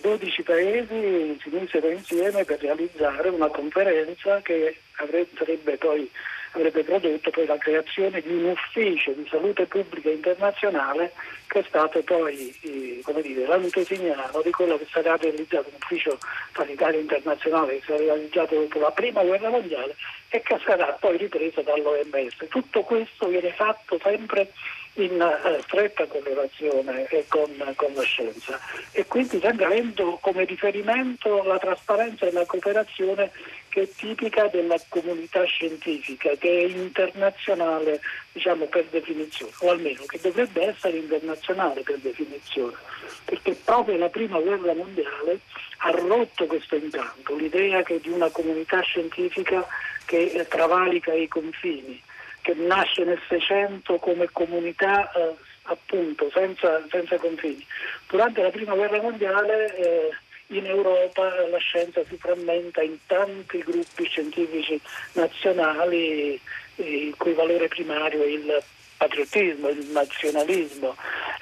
12 0.00 0.42
paesi 0.42 1.38
si 1.40 1.48
misero 1.50 1.88
insieme 1.90 2.44
per 2.44 2.60
realizzare 2.60 3.28
una 3.28 3.48
conferenza 3.48 4.40
che 4.42 4.76
avrebbe, 4.96 5.76
poi, 5.76 6.10
avrebbe 6.52 6.82
prodotto 6.82 7.30
poi 7.30 7.46
la 7.46 7.58
creazione 7.58 8.20
di 8.20 8.32
un 8.32 8.44
ufficio 8.50 9.12
di 9.12 9.26
salute 9.28 9.66
pubblica 9.66 10.10
internazionale 10.10 11.12
che 11.46 11.60
è 11.60 11.64
stato 11.68 12.02
poi 12.02 12.54
eh, 12.62 13.02
dire, 13.22 13.46
l'antesignano 13.46 14.40
di 14.42 14.50
quello 14.50 14.78
che 14.78 14.86
sarà 14.90 15.16
realizzato 15.16 15.68
un 15.68 15.76
ufficio 15.80 16.18
sanitario 16.52 17.00
internazionale 17.00 17.78
che 17.78 17.82
sarà 17.86 17.98
realizzato 17.98 18.54
dopo 18.54 18.80
la 18.80 18.90
prima 18.90 19.22
guerra 19.22 19.50
mondiale 19.50 19.94
e 20.30 20.40
che 20.40 20.58
sarà 20.64 20.86
poi 20.98 21.16
ripreso 21.16 21.60
dall'OMS. 21.60 22.48
Tutto 22.48 22.82
questo 22.82 23.28
viene 23.28 23.52
fatto 23.52 24.00
sempre 24.02 24.50
in 24.94 25.20
eh, 25.20 25.60
stretta 25.62 26.06
correlazione 26.06 27.06
con, 27.28 27.50
con, 27.74 27.92
la 27.94 28.02
scienza. 28.02 28.60
E 28.92 29.06
quindi 29.06 29.40
avendo 29.42 30.18
come 30.20 30.44
riferimento 30.44 31.42
la 31.42 31.58
trasparenza 31.58 32.26
e 32.26 32.32
la 32.32 32.44
cooperazione 32.46 33.30
che 33.68 33.82
è 33.82 33.88
tipica 33.88 34.46
della 34.46 34.76
comunità 34.88 35.42
scientifica, 35.44 36.30
che 36.38 36.48
è 36.48 36.64
internazionale 36.66 38.00
diciamo, 38.32 38.66
per 38.66 38.84
definizione, 38.84 39.52
o 39.60 39.70
almeno 39.70 40.04
che 40.06 40.20
dovrebbe 40.22 40.68
essere 40.68 40.98
internazionale 40.98 41.82
per 41.82 41.98
definizione, 41.98 42.76
perché 43.24 43.56
proprio 43.64 43.96
la 43.96 44.08
prima 44.08 44.38
guerra 44.38 44.74
mondiale 44.74 45.40
ha 45.78 45.90
rotto 45.90 46.46
questo 46.46 46.76
incanto, 46.76 47.34
l'idea 47.34 47.82
che 47.82 47.98
di 48.00 48.10
una 48.10 48.30
comunità 48.30 48.80
scientifica 48.80 49.66
che 50.04 50.46
travalica 50.48 51.12
i 51.12 51.26
confini 51.26 52.00
che 52.44 52.52
nasce 52.52 53.04
nel 53.04 53.20
Seicento 53.26 53.96
come 53.96 54.28
comunità 54.30 55.10
eh, 55.12 55.34
appunto 55.62 56.30
senza, 56.30 56.84
senza, 56.90 57.16
confini. 57.16 57.64
Durante 58.06 58.42
la 58.42 58.50
prima 58.50 58.74
guerra 58.74 59.00
mondiale 59.00 59.74
eh, 59.74 60.10
in 60.48 60.66
Europa 60.66 61.22
la 61.48 61.56
scienza 61.56 62.04
si 62.04 62.18
frammenta 62.18 62.82
in 62.82 62.98
tanti 63.06 63.60
gruppi 63.60 64.04
scientifici 64.04 64.78
nazionali 65.12 66.38
il 66.76 67.14
cui 67.16 67.32
valore 67.32 67.68
primario 67.68 68.22
è 68.22 68.26
il 68.26 68.62
patriottismo, 68.98 69.70
il 69.70 69.86
nazionalismo 69.86 70.96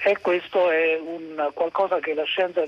e 0.05 0.19
questo 0.21 0.71
è 0.71 1.01
un, 1.03 1.51
qualcosa 1.53 1.99
che 1.99 2.15
la 2.15 2.25
scienza 2.25 2.65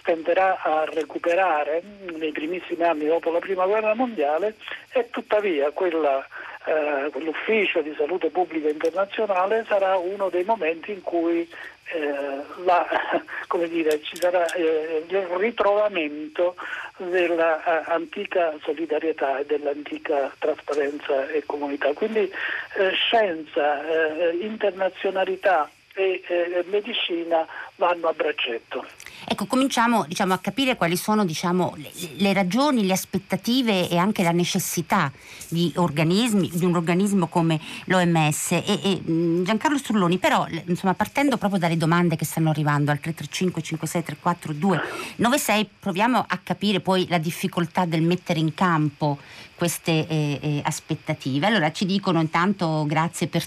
stenderà 0.00 0.60
a 0.62 0.84
recuperare 0.84 1.80
nei 2.16 2.32
primissimi 2.32 2.82
anni 2.82 3.06
dopo 3.06 3.30
la 3.30 3.38
prima 3.38 3.66
guerra 3.66 3.94
mondiale 3.94 4.56
e 4.90 5.10
tuttavia 5.10 5.70
quella 5.70 6.26
eh, 6.64 7.10
l'ufficio 7.20 7.80
di 7.80 7.94
salute 7.96 8.30
pubblica 8.30 8.68
internazionale 8.68 9.64
sarà 9.66 9.96
uno 9.96 10.28
dei 10.28 10.44
momenti 10.44 10.92
in 10.92 11.02
cui 11.02 11.48
eh, 11.92 12.42
la, 12.64 12.86
dire, 13.68 14.02
ci 14.02 14.16
sarà 14.16 14.46
eh, 14.52 15.04
il 15.06 15.26
ritrovamento 15.36 16.54
dell'antica 16.96 18.54
solidarietà 18.62 19.38
e 19.38 19.46
dell'antica 19.46 20.32
trasparenza 20.38 21.28
e 21.28 21.42
comunità. 21.44 21.92
Quindi 21.92 22.20
eh, 22.20 22.90
scienza, 22.92 23.84
eh, 23.86 24.36
internazionalità 24.40 25.70
e 25.94 26.22
eh, 26.26 26.64
medicina 26.68 27.46
vanno 27.76 28.08
a 28.08 28.12
braccetto. 28.12 28.86
Ecco, 29.24 29.46
cominciamo 29.46 30.04
diciamo, 30.06 30.34
a 30.34 30.38
capire 30.38 30.76
quali 30.76 30.96
sono 30.96 31.24
diciamo, 31.24 31.74
le, 31.76 31.90
le, 32.16 32.32
ragioni, 32.32 32.86
le 32.86 32.92
aspettative 32.92 33.88
e 33.88 33.96
anche 33.96 34.22
la 34.22 34.32
necessità 34.32 35.12
di, 35.48 35.72
di 35.72 36.64
un 36.64 36.74
organismo 36.74 37.26
come 37.28 37.60
l'OMS. 37.86 38.52
E, 38.52 38.64
e, 38.66 39.02
Giancarlo 39.42 39.78
Strulloni, 39.78 40.18
però, 40.18 40.46
insomma, 40.66 40.94
partendo 40.94 41.36
proprio 41.36 41.60
dalle 41.60 41.76
domande 41.76 42.16
che 42.16 42.24
stanno 42.24 42.50
arrivando 42.50 42.90
al 42.90 43.00
335 43.00 43.62
5634 43.62 44.52
296, 44.52 45.68
proviamo 45.78 46.24
a 46.26 46.40
capire 46.42 46.80
poi 46.80 47.06
la 47.08 47.18
difficoltà 47.18 47.84
del 47.84 48.02
mettere 48.02 48.38
in 48.38 48.54
campo 48.54 49.18
queste 49.54 50.06
eh, 50.08 50.38
eh, 50.42 50.60
aspettative. 50.64 51.46
Allora 51.46 51.70
ci 51.70 51.86
dicono 51.86 52.20
intanto 52.20 52.84
grazie 52.86 53.28
per 53.28 53.44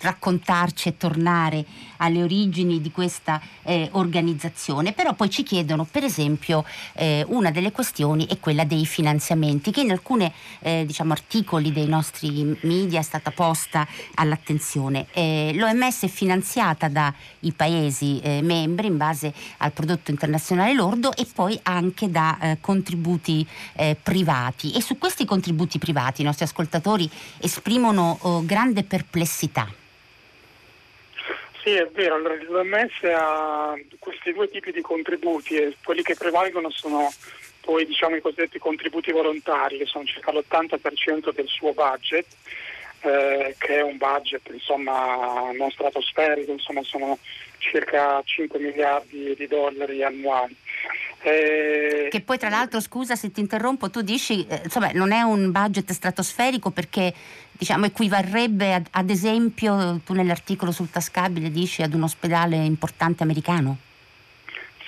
raccontarci 0.00 0.88
e 0.88 0.96
tornare 0.96 1.64
alle 1.98 2.22
origini 2.22 2.80
di 2.80 2.90
questa 2.90 3.40
eh, 3.62 3.88
organizzazione, 3.92 4.92
però 4.92 5.14
poi 5.14 5.30
ci 5.30 5.42
chiedono 5.42 5.84
per 5.84 6.04
esempio 6.04 6.64
eh, 6.94 7.24
una 7.28 7.50
delle 7.50 7.72
questioni 7.72 8.26
è 8.26 8.38
quella 8.38 8.64
dei 8.64 8.86
finanziamenti 8.86 9.70
che 9.70 9.80
in 9.80 9.90
alcuni 9.90 10.30
eh, 10.60 10.84
diciamo, 10.86 11.12
articoli 11.12 11.72
dei 11.72 11.86
nostri 11.86 12.58
media 12.62 13.00
è 13.00 13.02
stata 13.02 13.30
posta 13.30 13.86
all'attenzione. 14.14 15.06
Eh, 15.12 15.52
L'OMS 15.54 16.02
è 16.04 16.08
finanziata 16.08 16.88
dai 16.88 17.12
Paesi 17.54 18.20
eh, 18.20 18.42
membri 18.42 18.88
in 18.88 18.96
base 18.96 19.32
al 19.58 19.72
prodotto 19.72 20.10
internazionale 20.10 20.74
lordo 20.74 21.14
e 21.14 21.26
poi 21.32 21.58
anche 21.62 22.10
da 22.10 22.38
eh, 22.38 22.58
contributi 22.60 23.46
privati 24.02 24.72
e 24.72 24.80
su 24.80 24.98
questi 24.98 25.24
contributi 25.24 25.78
privati 25.78 26.22
i 26.22 26.24
nostri 26.24 26.44
ascoltatori 26.44 27.08
esprimono 27.38 28.18
oh, 28.22 28.44
grande 28.44 28.82
perplessità. 28.82 29.85
Sì, 31.66 31.72
è 31.72 31.88
vero, 31.88 32.14
allora, 32.14 32.36
l'OMS 32.40 33.02
ha 33.12 33.74
questi 33.98 34.32
due 34.32 34.48
tipi 34.48 34.70
di 34.70 34.82
contributi 34.82 35.56
e 35.56 35.74
quelli 35.82 36.02
che 36.02 36.14
prevalgono 36.14 36.70
sono 36.70 37.12
poi 37.60 37.84
diciamo, 37.84 38.14
i 38.14 38.20
cosiddetti 38.20 38.60
contributi 38.60 39.10
volontari, 39.10 39.78
che 39.78 39.86
sono 39.86 40.04
circa 40.04 40.30
l'80% 40.30 41.32
del 41.34 41.48
suo 41.48 41.72
budget, 41.72 42.26
eh, 43.00 43.56
che 43.58 43.78
è 43.78 43.82
un 43.82 43.96
budget 43.96 44.48
insomma, 44.52 45.50
non 45.56 45.68
stratosferico, 45.72 46.52
insomma, 46.52 46.84
sono 46.84 47.18
circa 47.58 48.22
5 48.24 48.60
miliardi 48.60 49.34
di 49.34 49.48
dollari 49.48 50.04
annuali. 50.04 50.54
Eh, 51.28 52.06
che 52.08 52.20
poi 52.20 52.38
tra 52.38 52.48
l'altro, 52.48 52.78
scusa 52.78 53.16
se 53.16 53.32
ti 53.32 53.40
interrompo, 53.40 53.90
tu 53.90 54.00
dici, 54.00 54.46
eh, 54.46 54.60
insomma, 54.62 54.90
non 54.92 55.10
è 55.10 55.22
un 55.22 55.50
budget 55.50 55.90
stratosferico 55.90 56.70
perché 56.70 57.12
diciamo, 57.50 57.86
equivarrebbe 57.86 58.74
ad, 58.74 58.86
ad 58.92 59.10
esempio, 59.10 60.00
tu 60.04 60.12
nell'articolo 60.12 60.70
sul 60.70 60.88
tascabile 60.88 61.50
dici, 61.50 61.82
ad 61.82 61.94
un 61.94 62.04
ospedale 62.04 62.54
importante 62.54 63.24
americano? 63.24 63.78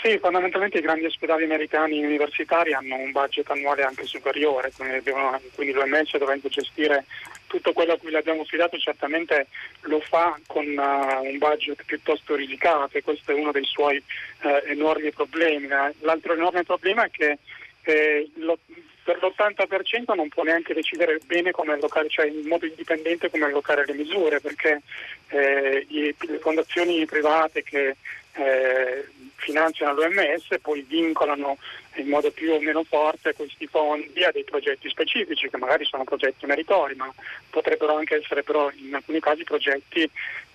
Sì, 0.00 0.16
fondamentalmente 0.18 0.78
i 0.78 0.80
grandi 0.80 1.06
ospedali 1.06 1.42
americani 1.42 2.04
universitari 2.04 2.72
hanno 2.72 2.94
un 2.94 3.10
budget 3.10 3.50
annuale 3.50 3.82
anche 3.82 4.06
superiore, 4.06 4.70
quindi 4.76 5.72
l'OMS 5.72 6.16
dovendo 6.18 6.46
gestire 6.48 7.04
tutto 7.48 7.72
quello 7.72 7.94
a 7.94 7.98
cui 7.98 8.12
l'abbiamo 8.12 8.42
affidato 8.42 8.78
certamente 8.78 9.48
lo 9.82 10.00
fa 10.00 10.38
con 10.46 10.64
uh, 10.64 11.24
un 11.24 11.38
budget 11.38 11.82
piuttosto 11.84 12.36
risicato 12.36 12.96
e 12.96 13.02
questo 13.02 13.32
è 13.32 13.34
uno 13.34 13.50
dei 13.50 13.64
suoi 13.64 14.00
uh, 14.42 14.60
enormi 14.66 15.10
problemi. 15.10 15.66
L'altro 15.66 16.34
enorme 16.34 16.62
problema 16.62 17.04
è 17.04 17.10
che 17.10 17.38
eh, 17.82 18.30
lo, 18.36 18.58
per 19.02 19.18
l'80% 19.22 20.14
non 20.14 20.28
può 20.28 20.42
neanche 20.42 20.74
decidere 20.74 21.18
bene 21.24 21.50
come 21.50 21.72
allocare, 21.72 22.08
cioè 22.08 22.26
in 22.26 22.46
modo 22.46 22.66
indipendente 22.66 23.30
come 23.30 23.46
allocare 23.46 23.86
le 23.86 23.94
misure, 23.94 24.40
perché 24.40 24.82
eh, 25.28 25.86
le 25.88 26.14
fondazioni 26.40 27.06
private 27.06 27.62
che 27.62 27.96
eh, 28.34 29.08
finanziano 29.36 29.94
l'OMS 29.94 30.58
poi 30.60 30.84
vincolano 30.86 31.56
in 32.00 32.08
modo 32.08 32.30
più 32.30 32.52
o 32.52 32.60
meno 32.60 32.84
forte 32.84 33.34
questi 33.34 33.66
fondi 33.66 34.24
a 34.24 34.30
dei 34.32 34.44
progetti 34.44 34.88
specifici 34.88 35.48
che 35.48 35.56
magari 35.56 35.84
sono 35.84 36.04
progetti 36.04 36.46
meritori 36.46 36.94
ma 36.94 37.12
potrebbero 37.50 37.96
anche 37.96 38.16
essere 38.16 38.42
però 38.42 38.70
in 38.74 38.94
alcuni 38.94 39.20
casi 39.20 39.44
progetti 39.44 40.10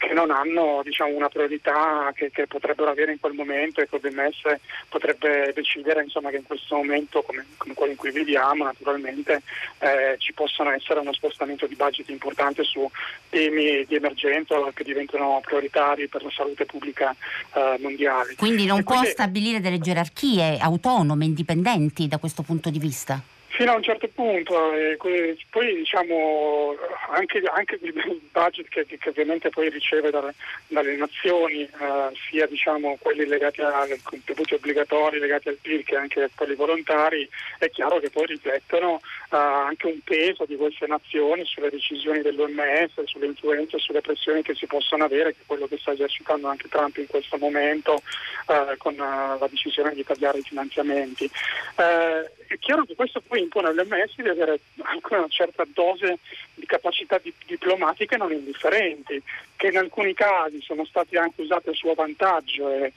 che 0.08 0.14
non 0.14 0.32
hanno 0.32 0.82
diciamo, 0.84 1.16
una 1.16 1.30
priorità 1.30 2.12
che, 2.14 2.30
che, 2.30 2.46
potrebbero 2.46 2.90
avere 2.90 3.14
in 3.14 3.20
quel 3.20 3.34
momento 3.34 3.80
e 3.80 3.88
che 3.88 4.00
l'OMS 4.02 4.60
potrebbe 4.90 5.54
decidere 5.56 6.04
insomma, 6.04 6.30
che 6.30 6.38
in 6.38 6.44
questo 6.44 6.76
momento 6.76 7.22
come, 7.22 7.46
come, 7.56 7.74
quello 7.74 7.92
in 7.92 7.98
cui 7.98 8.12
viviamo 8.12 8.66
naturalmente 8.66 9.42
eh, 9.80 10.16
ci 10.18 10.34
possano 10.34 10.72
essere 10.72 11.00
uno 11.00 11.14
spostamento 11.14 11.68
di 11.68 11.76
budget 11.76 12.10
importante 12.10 12.64
su 12.64 12.90
temi 13.30 13.86
di 13.86 13.96
emergenza 13.96 14.56
che 14.74 14.84
diventano 14.84 15.40
prioritari 15.42 16.10
per 16.10 16.24
la 16.24 16.32
salute 16.32 16.66
pubblica 16.66 17.16
eh, 17.54 17.78
mondiale. 17.80 18.36
Quindi 18.36 18.66
non 18.66 18.80
e 18.80 18.84
può 18.84 18.96
quindi... 18.96 19.12
stabilire 19.12 19.62
delle 19.62 19.80
gerarchie 19.80 20.58
autonome 20.60 21.26
indipendenti 21.34 22.08
da 22.08 22.20
questo 22.20 22.44
punto 22.44 22.70
di 22.70 22.78
vista? 22.78 23.33
Fino 23.56 23.72
a 23.72 23.76
un 23.76 23.84
certo 23.84 24.08
punto, 24.08 24.74
eh, 24.74 24.98
poi 25.52 25.76
diciamo 25.76 26.76
anche, 27.12 27.40
anche 27.54 27.78
il 27.84 28.22
budget 28.32 28.68
che, 28.68 28.84
che, 28.86 29.10
ovviamente 29.10 29.50
poi 29.50 29.70
riceve 29.70 30.10
dalle, 30.10 30.34
dalle 30.70 30.96
nazioni, 30.96 31.62
eh, 31.62 31.70
sia 32.28 32.48
diciamo, 32.48 32.98
quelli 33.00 33.28
legati 33.28 33.62
ai 33.62 34.00
contributi 34.02 34.56
obbligatori 34.56 35.20
legati 35.20 35.50
al 35.50 35.60
PIL 35.62 35.84
che 35.84 35.96
anche 35.96 36.32
quelli 36.34 36.56
volontari, 36.56 37.30
è 37.60 37.70
chiaro 37.70 38.00
che 38.00 38.10
poi 38.10 38.26
riflettono 38.26 39.00
eh, 39.32 39.38
anche 39.38 39.86
un 39.86 40.00
peso 40.04 40.46
di 40.46 40.56
queste 40.56 40.88
nazioni 40.88 41.46
sulle 41.46 41.70
decisioni 41.70 42.22
dell'OMS, 42.22 43.04
sulle 43.04 43.28
influenze, 43.28 43.78
sulle 43.78 44.02
pressioni 44.02 44.42
che 44.42 44.56
si 44.56 44.66
possono 44.66 45.04
avere, 45.04 45.32
che 45.32 45.42
è 45.42 45.46
quello 45.46 45.68
che 45.68 45.78
sta 45.78 45.92
esercitando 45.92 46.48
anche 46.48 46.70
Trump 46.70 46.98
in 46.98 47.08
questo 47.08 47.38
momento 47.38 48.02
eh, 48.48 48.78
con 48.78 48.96
uh, 48.96 49.38
la 49.38 49.48
decisione 49.48 49.94
di 49.94 50.04
tagliare 50.04 50.40
i 50.40 50.44
finanziamenti. 50.44 51.26
Eh, 51.26 52.32
è 52.54 52.60
chiaro 52.60 52.86
che 52.86 52.96
questo 52.96 53.22
poi 53.22 53.42
impone 53.44 53.68
all'MS 53.70 54.16
di 54.16 54.28
avere 54.28 54.60
anche 54.82 55.14
una 55.16 55.28
certa 55.28 55.66
dose 55.74 56.20
di 56.54 56.66
capacità 56.66 57.20
di, 57.22 57.34
diplomatiche 57.46 58.18
non 58.18 58.32
indifferenti, 58.32 59.22
che 59.56 59.68
in 59.68 59.78
alcuni 59.78 60.14
casi 60.14 60.62
sono 60.62 60.86
state 60.86 61.18
anche 61.18 61.42
usate 61.42 61.70
a 61.70 61.74
suo 61.74 61.94
vantaggio. 61.94 62.70
E, 62.70 62.94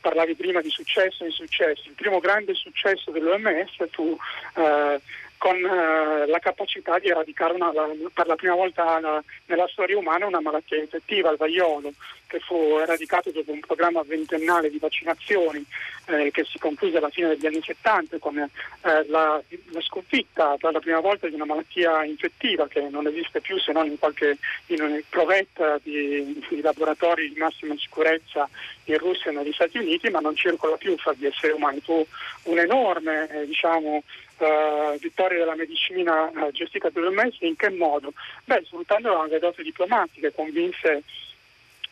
parlavi 0.00 0.34
prima 0.34 0.60
di 0.60 0.70
successo 0.70 1.22
e 1.22 1.28
insuccesso. 1.28 1.88
Il 1.88 1.94
primo 1.94 2.18
grande 2.18 2.54
successo 2.54 3.10
dell'OMS 3.10 3.70
fu 3.90 4.16
eh, 4.56 5.00
con 5.40 5.56
eh, 5.56 6.26
la 6.26 6.38
capacità 6.38 6.98
di 6.98 7.08
eradicare 7.08 7.54
una, 7.54 7.72
la, 7.72 7.88
per 8.12 8.26
la 8.26 8.34
prima 8.34 8.54
volta 8.54 9.00
la, 9.00 9.24
nella 9.46 9.66
storia 9.68 9.96
umana 9.96 10.26
una 10.26 10.42
malattia 10.42 10.76
infettiva, 10.76 11.30
il 11.30 11.38
vaiolo, 11.38 11.94
che 12.26 12.40
fu 12.40 12.76
eradicato 12.78 13.30
dopo 13.30 13.50
un 13.50 13.60
programma 13.60 14.02
ventennale 14.02 14.68
di 14.68 14.78
vaccinazioni 14.78 15.64
eh, 16.08 16.30
che 16.30 16.44
si 16.44 16.58
concluse 16.58 16.98
alla 16.98 17.08
fine 17.08 17.28
degli 17.28 17.46
anni 17.46 17.62
70 17.62 18.18
con 18.18 18.36
eh, 18.36 18.48
la, 18.82 19.42
la, 19.72 19.80
sconfitta 19.80 20.56
per 20.58 20.72
la 20.72 20.78
prima 20.78 21.00
volta 21.00 21.26
di 21.26 21.34
una 21.34 21.46
malattia 21.46 22.04
infettiva 22.04 22.68
che 22.68 22.86
non 22.90 23.06
esiste 23.06 23.40
più 23.40 23.58
se 23.58 23.72
non 23.72 23.86
in 23.86 23.98
qualche 23.98 24.36
in 24.66 25.02
provetta 25.08 25.78
di, 25.82 26.38
di 26.50 26.60
laboratori 26.60 27.32
di 27.32 27.38
massima 27.38 27.74
sicurezza 27.78 28.46
in 28.84 28.98
Russia 28.98 29.30
e 29.30 29.34
negli 29.34 29.52
Stati 29.52 29.78
Uniti, 29.78 30.10
ma 30.10 30.20
non 30.20 30.36
circola 30.36 30.76
più 30.76 30.96
fra 30.98 31.14
gli 31.16 31.24
esseri 31.24 31.52
umani. 31.52 31.80
Fu 31.80 32.04
un'enorme 32.44 33.28
eh, 33.30 33.46
diciamo, 33.46 34.02
uh, 34.40 34.98
vittoria 34.98 35.38
della 35.38 35.54
medicina 35.54 36.30
uh, 36.32 36.50
gestita 36.50 36.90
dall'OMS 36.90 37.36
in 37.40 37.56
che 37.56 37.70
modo? 37.70 38.12
Beh, 38.44 38.62
sfruttando 38.64 39.24
le 39.24 39.38
doti 39.38 39.62
diplomatiche 39.62 40.32
convinse, 40.32 41.02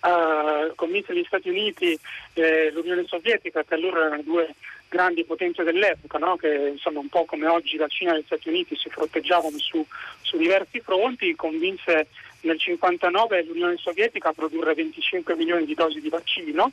uh, 0.02 0.74
convinse 0.74 1.14
gli 1.14 1.24
Stati 1.24 1.48
Uniti 1.48 1.98
e 2.32 2.70
l'Unione 2.72 3.04
Sovietica, 3.06 3.62
che 3.64 3.74
allora 3.74 4.06
erano 4.06 4.22
due 4.22 4.54
grandi 4.88 5.24
potenze 5.24 5.62
dell'epoca, 5.62 6.18
no? 6.18 6.36
che 6.36 6.70
insomma 6.72 7.00
un 7.00 7.08
po' 7.08 7.24
come 7.24 7.46
oggi 7.46 7.76
la 7.76 7.88
Cina 7.88 8.14
e 8.14 8.20
gli 8.20 8.24
Stati 8.24 8.48
Uniti 8.48 8.76
si 8.76 8.88
fronteggiavano 8.88 9.58
su, 9.58 9.84
su 10.22 10.36
diversi 10.36 10.80
fronti, 10.80 11.34
convinse 11.34 12.06
nel 12.40 12.56
1959 12.56 13.44
l'Unione 13.44 13.76
Sovietica 13.76 14.28
a 14.28 14.32
produrre 14.32 14.74
25 14.74 15.34
milioni 15.34 15.64
di 15.64 15.74
dosi 15.74 16.00
di 16.00 16.08
vaccino 16.08 16.72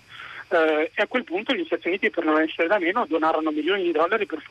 eh, 0.50 0.92
e 0.94 1.02
a 1.02 1.08
quel 1.08 1.24
punto 1.24 1.54
gli 1.54 1.66
Stati 1.66 1.88
Uniti 1.88 2.10
per 2.10 2.24
non 2.24 2.40
essere 2.40 2.68
da 2.68 2.78
meno 2.78 3.06
donarono 3.08 3.52
milioni 3.52 3.84
di 3.84 3.92
dollari 3.92 4.26
per, 4.26 4.44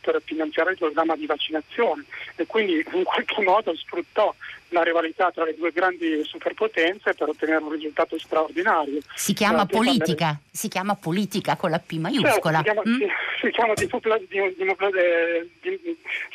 per 0.00 0.22
finanziare 0.24 0.72
il 0.72 0.78
programma 0.78 1.16
di 1.16 1.26
vaccinazione. 1.26 2.04
E 2.36 2.46
quindi 2.46 2.84
in 2.92 3.04
qualche 3.04 3.42
modo 3.42 3.74
sfruttò 3.74 4.34
la 4.70 4.82
rivalità 4.82 5.30
tra 5.30 5.44
le 5.44 5.54
due 5.54 5.70
grandi 5.72 6.22
superpotenze 6.24 7.14
per 7.14 7.28
ottenere 7.28 7.62
un 7.62 7.70
risultato 7.70 8.18
straordinario. 8.18 9.00
Si 9.14 9.32
chiama 9.32 9.62
eh, 9.62 9.66
politica, 9.66 10.38
si 10.50 10.68
chiama 10.68 10.94
politica 10.94 11.56
con 11.56 11.70
la 11.70 11.78
P 11.78 11.92
maiuscola. 11.98 12.62
Certo, 12.62 12.82
si 12.82 12.82
chiama, 12.82 12.82
mm? 12.84 12.98
si, 12.98 13.08
si 13.40 13.50
chiama 13.50 13.74
dimopla, 13.74 14.16
eh, 14.16 15.48
dim, 15.60 15.78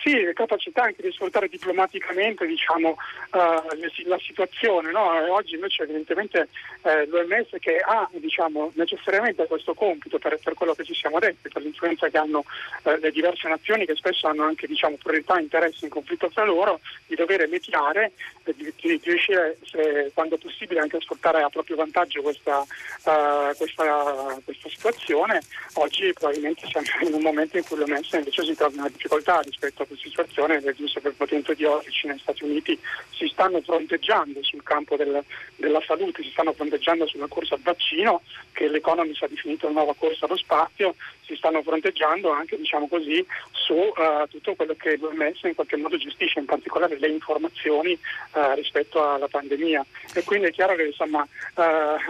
sì, 0.04 0.32
capacità 0.34 0.84
anche 0.84 1.02
di 1.02 1.12
sfruttare 1.12 1.48
diplomaticamente 1.48 2.46
diciamo, 2.46 2.90
uh, 2.90 4.08
la 4.08 4.20
situazione. 4.20 4.92
No? 4.92 5.34
Oggi 5.34 5.56
invece 5.56 5.84
evidentemente 5.84 6.50
eh, 6.84 7.08
l'OMS 7.08 7.56
che 7.60 7.78
ha 7.78 8.08
diciamo, 8.14 8.72
necessariamente 8.76 9.48
questo 9.48 9.74
compito 9.74 10.20
per, 10.20 10.38
per, 10.44 10.54
quello 10.54 10.74
che 10.74 10.84
ci 10.84 10.94
siamo 10.94 11.20
detti, 11.20 11.50
per 11.50 11.62
l'influenza 11.62 12.08
che 12.10 12.18
hanno 12.18 12.44
eh, 12.84 13.00
le 13.00 13.12
diverse 13.12 13.48
nazioni 13.48 13.86
che 13.86 13.96
spesso 13.96 14.28
hanno 14.28 14.44
anche 14.44 14.68
diciamo, 14.68 14.98
priorità, 15.02 15.40
interessi 15.40 15.86
in 15.86 15.90
conflitto 15.90 16.30
tra 16.30 16.44
loro, 16.44 16.80
di 17.08 17.16
dover 17.16 17.48
mediare 17.48 18.12
di, 18.54 18.74
di, 18.76 19.00
riuscire 19.04 19.58
se, 19.64 20.12
quando 20.14 20.38
possibile 20.38 20.80
anche 20.80 20.98
a 20.98 21.02
sfruttare 21.02 21.42
a 21.42 21.50
proprio 21.50 21.76
vantaggio 21.76 22.22
questa, 22.22 22.60
uh, 22.60 23.56
questa, 23.56 24.40
questa, 24.44 24.70
situazione, 24.70 25.42
oggi 25.74 26.12
probabilmente 26.14 26.68
siamo 26.68 26.86
in 27.08 27.14
un 27.14 27.22
momento 27.22 27.58
in 27.58 27.64
cui 27.64 27.78
l'OMS 27.78 28.12
invece 28.14 28.44
si 28.44 28.56
trova 28.56 28.74
in 28.74 28.80
una 28.80 28.90
difficoltà 28.90 29.40
rispetto 29.40 29.84
a 29.84 29.86
questa 29.86 30.08
situazione, 30.08 30.60
le 30.60 30.74
due 30.74 30.88
superpotenti 30.88 31.56
di 31.56 31.66
oggi 31.66 32.08
negli 32.08 32.20
Stati 32.20 32.44
Uniti 32.44 32.80
si 33.12 33.28
stanno 33.28 33.62
fronteggiando 33.62 34.44
sul 34.44 34.64
campo 34.64 34.96
del, 34.96 35.24
della 35.56 35.82
salute, 35.86 36.24
si 36.24 36.32
stanno 36.32 36.54
fronteggiando 36.54 37.08
sulla 37.08 37.28
corsa 37.28 37.56
al 37.56 37.62
vaccino, 37.62 38.22
che 38.52 38.68
l'Economist 38.68 39.24
ha 39.24 39.28
definito 39.28 39.68
una 39.68 39.80
nuova 39.80 39.96
corsa 39.98 40.26
allo 40.26 40.38
spazio, 40.38 40.96
si 41.26 41.36
stanno 41.36 41.62
fronteggiando 41.64 42.30
anche 42.30 42.58
diciamo 42.58 42.88
così, 42.88 43.26
su 43.52 43.74
uh, 43.74 44.28
tutto 44.30 44.54
quello 44.56 44.76
che 44.76 44.98
l'OMS 44.98 45.44
in 45.44 45.56
qualche 45.56 45.78
modo 45.78 45.98
gestisce, 45.98 46.40
in 46.40 46.46
particolare 46.46 46.98
le 47.00 47.08
informazioni 47.08 47.98
uh, 48.34 48.54
rispetto 48.56 49.08
alla 49.08 49.28
pandemia. 49.28 49.86
E 50.14 50.24
quindi 50.24 50.48
è 50.48 50.52
chiaro 50.52 50.76
che 50.76 50.86
insomma, 50.86 51.22
uh, 51.22 51.62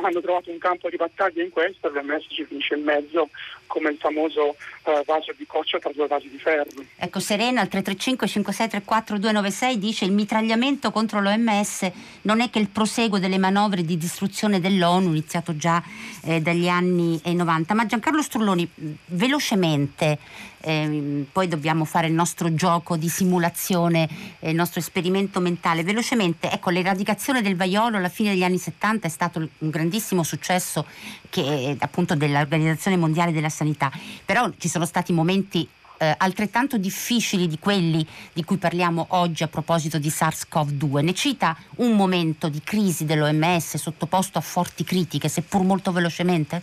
hanno 0.03 0.21
trovato 0.21 0.51
un 0.51 0.57
campo 0.57 0.89
di 0.89 0.95
battaglia 0.95 1.43
in 1.43 1.49
questo 1.49 1.87
e 1.87 1.91
l'OMS 1.91 2.25
ci 2.29 2.45
finisce 2.45 2.75
in 2.75 2.83
mezzo 2.83 3.29
come 3.67 3.89
il 3.89 3.97
famoso 3.97 4.55
vaso 5.05 5.33
di 5.35 5.47
coccia 5.47 5.79
tra 5.79 5.91
due 5.91 6.05
vasi 6.05 6.29
di 6.29 6.37
ferro. 6.37 6.69
Ecco, 6.97 7.19
Serena 7.19 7.61
al 7.61 7.67
335 7.67 8.27
5634 8.27 9.17
296 9.17 9.79
dice 9.79 10.05
il 10.05 10.11
mitragliamento 10.11 10.91
contro 10.91 11.19
l'OMS 11.19 11.89
non 12.21 12.41
è 12.41 12.51
che 12.51 12.59
il 12.59 12.69
proseguo 12.69 13.17
delle 13.17 13.39
manovre 13.39 13.83
di 13.83 13.97
distruzione 13.97 14.59
dell'ONU 14.59 15.09
iniziato 15.09 15.57
già 15.57 15.81
eh, 16.23 16.41
dagli 16.41 16.67
anni 16.67 17.19
90. 17.23 17.73
Ma 17.73 17.85
Giancarlo 17.85 18.21
Strulloni, 18.21 18.67
velocemente, 19.07 20.17
eh, 20.61 21.25
poi 21.31 21.47
dobbiamo 21.47 21.85
fare 21.85 22.07
il 22.07 22.13
nostro 22.13 22.53
gioco 22.53 22.97
di 22.97 23.07
simulazione, 23.07 24.07
eh, 24.39 24.49
il 24.49 24.55
nostro 24.55 24.79
esperimento 24.79 25.39
mentale. 25.39 25.83
Velocemente, 25.95 26.51
ecco, 26.51 26.71
l'eradicazione 26.71 27.41
del 27.41 27.55
vaiolo 27.55 27.95
alla 27.95 28.10
fine 28.10 28.31
degli 28.31 28.43
anni 28.43 28.58
70 28.58 29.08
è 29.08 29.10
stato 29.10 29.39
un 29.39 29.69
grandissimo 29.69 30.23
successo 30.23 30.86
che, 31.29 31.77
appunto 31.79 32.15
dell'Organizzazione 32.15 32.97
Mondiale 32.97 33.31
della 33.31 33.47
Sanità, 33.47 33.89
però 34.25 34.51
ci 34.58 34.67
sono 34.67 34.86
stati 34.86 35.13
momenti 35.13 35.65
eh, 35.99 36.13
altrettanto 36.17 36.77
difficili 36.77 37.47
di 37.47 37.58
quelli 37.60 38.05
di 38.34 38.43
cui 38.43 38.58
parliamo 38.58 39.05
oggi 39.12 39.43
a 39.43 39.47
proposito 39.47 39.97
di 39.97 40.10
SARS-CoV-2. 40.10 41.01
Ne 41.01 41.13
cita 41.13 41.55
un 41.77 41.95
momento 41.95 42.49
di 42.49 42.60
crisi 42.62 43.05
dell'OMS 43.05 43.77
sottoposto 43.77 44.38
a 44.38 44.41
forti 44.41 44.84
critiche, 44.84 45.29
seppur 45.29 45.63
molto 45.63 45.93
velocemente? 45.93 46.62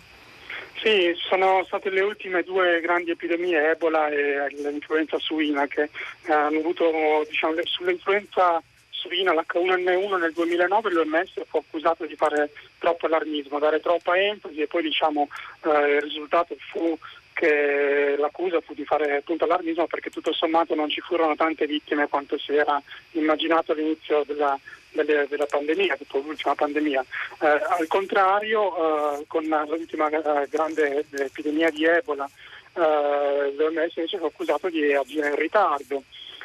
Sì, 0.83 1.15
sono 1.17 1.65
state 1.65 1.89
le 1.89 2.03
ultime 2.03 2.43
due 2.43 2.81
grandi 2.83 3.13
epidemie, 3.13 3.71
Ebola 3.71 4.09
e 4.09 4.49
l'influenza 4.51 5.19
suina, 5.19 5.67
che 5.69 5.89
eh, 6.27 6.33
hanno 6.33 6.59
avuto, 6.59 7.25
diciamo, 7.27 7.55
sull'influenza 7.63 8.63
suina, 9.03 9.35
l'H1N1 9.35 10.19
nel 10.19 10.33
2009 10.33 10.93
l'OMS 10.93 11.33
fu 11.49 11.57
accusato 11.57 12.07
di 12.07 12.15
fare 12.15 12.51
troppo 12.79 13.07
allarmismo, 13.07 13.59
dare 13.59 13.81
troppa 13.81 14.17
enfasi 14.17 14.61
e 14.61 14.69
poi 14.69 14.83
diciamo, 14.83 15.29
eh, 15.65 15.97
il 15.97 16.03
risultato 16.03 16.57
fu 16.71 16.97
che 17.33 18.15
l'accusa 18.19 18.61
fu 18.61 18.75
di 18.75 18.85
fare 18.85 19.17
appunto 19.17 19.45
allarmismo 19.45 19.87
perché 19.87 20.11
tutto 20.11 20.33
sommato 20.33 20.75
non 20.75 20.89
ci 20.91 21.01
furono 21.01 21.35
tante 21.35 21.67
vittime 21.67 22.09
quanto 22.09 22.39
si 22.39 22.55
era 22.55 22.81
immaginato 23.13 23.73
all'inizio 23.73 24.23
della, 24.27 24.57
della, 24.91 25.25
della 25.25 25.47
pandemia, 25.47 25.97
dopo 25.99 26.19
l'ultima 26.19 26.55
pandemia. 26.55 27.05
Eh, 27.41 27.47
al 27.47 27.87
contrario, 27.89 29.19
eh, 29.19 29.25
con 29.27 29.45
l'ultima 29.45 30.09
eh, 30.09 30.47
grande 30.49 31.05
epidemia 31.11 31.71
di 31.71 31.85
Ebola, 31.85 32.29
eh, 32.75 33.53
l'OMS 33.57 33.97
invece 33.97 34.19
fu 34.19 34.27
accusato 34.27 34.69
di 34.69 34.93
agire 34.93 35.29
in 35.29 35.37
ritardo 35.37 36.05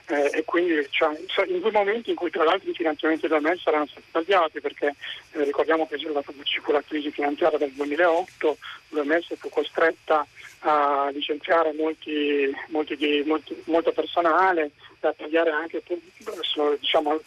eh, 0.10 0.30
e 0.32 0.46
quindi 0.46 0.88
cioè, 0.90 1.18
in 1.48 1.60
due 1.60 1.72
momenti 1.72 2.12
in 2.12 2.16
cui 2.16 2.30
tra 2.30 2.44
l'altro 2.44 2.70
i 2.70 2.74
finanziamenti 2.74 3.28
dell'OMS 3.28 3.62
saranno 3.62 3.88
stati 3.88 4.06
tagliati 4.12 4.62
perché 4.62 4.96
eh, 5.32 5.44
ricordiamo 5.44 5.86
che 5.88 5.98
ci 5.98 6.60
fu 6.62 6.72
la 6.72 6.82
crisi 6.82 7.12
finanziaria 7.12 7.58
del 7.58 7.72
2008, 7.72 8.58
l'OMS 8.90 9.36
fu 9.38 9.50
costretta 9.50 10.26
a 10.60 11.10
licenziare 11.12 11.74
molti, 11.74 12.54
molti, 12.70 13.24
molti, 13.26 13.56
molto 13.66 13.92
personale, 13.92 14.72
a 15.02 15.14
tagliare 15.14 15.52
anche 15.52 15.84
diciamo, 16.80 17.22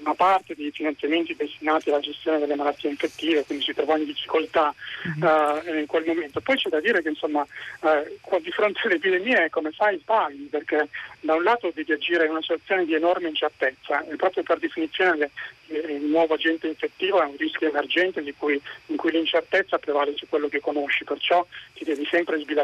una 0.00 0.14
parte 0.14 0.54
dei 0.54 0.70
finanziamenti 0.70 1.34
destinati 1.34 1.88
alla 1.88 2.00
gestione 2.00 2.38
delle 2.38 2.54
malattie 2.54 2.90
infettive, 2.90 3.44
quindi 3.44 3.64
si 3.64 3.74
trovò 3.74 3.96
in 3.96 4.04
difficoltà 4.04 4.74
uh, 5.20 5.74
in 5.74 5.86
quel 5.86 6.04
momento. 6.04 6.40
Poi 6.40 6.56
c'è 6.56 6.68
da 6.68 6.80
dire 6.80 7.02
che 7.02 7.08
insomma, 7.08 7.46
uh, 7.80 8.40
di 8.40 8.50
fronte 8.50 8.80
alle 8.84 8.96
epidemie 8.96 9.50
come 9.50 9.70
fai 9.72 9.98
sbagli, 9.98 10.48
perché 10.48 10.88
da 11.20 11.34
un 11.34 11.42
lato 11.42 11.70
devi 11.74 11.92
agire 11.92 12.24
in 12.24 12.30
una 12.30 12.42
situazione 12.42 12.84
di 12.84 12.94
enorme 12.94 13.28
incertezza 13.28 14.04
e 14.06 14.16
proprio 14.16 14.42
per 14.42 14.58
definizione 14.58 15.30
il 15.70 16.04
nuovo 16.04 16.34
agente 16.34 16.66
infettivo 16.66 17.20
è 17.20 17.26
un 17.26 17.36
rischio 17.36 17.68
emergente 17.68 18.22
cui, 18.38 18.60
in 18.86 18.96
cui 18.96 19.10
l'incertezza 19.10 19.78
prevale 19.78 20.14
su 20.16 20.26
quello 20.28 20.48
che 20.48 20.60
conosci, 20.60 21.04
perciò 21.04 21.46
ti 21.74 21.84
devi 21.84 22.06
sempre 22.06 22.38
sbilanciare 22.40 22.57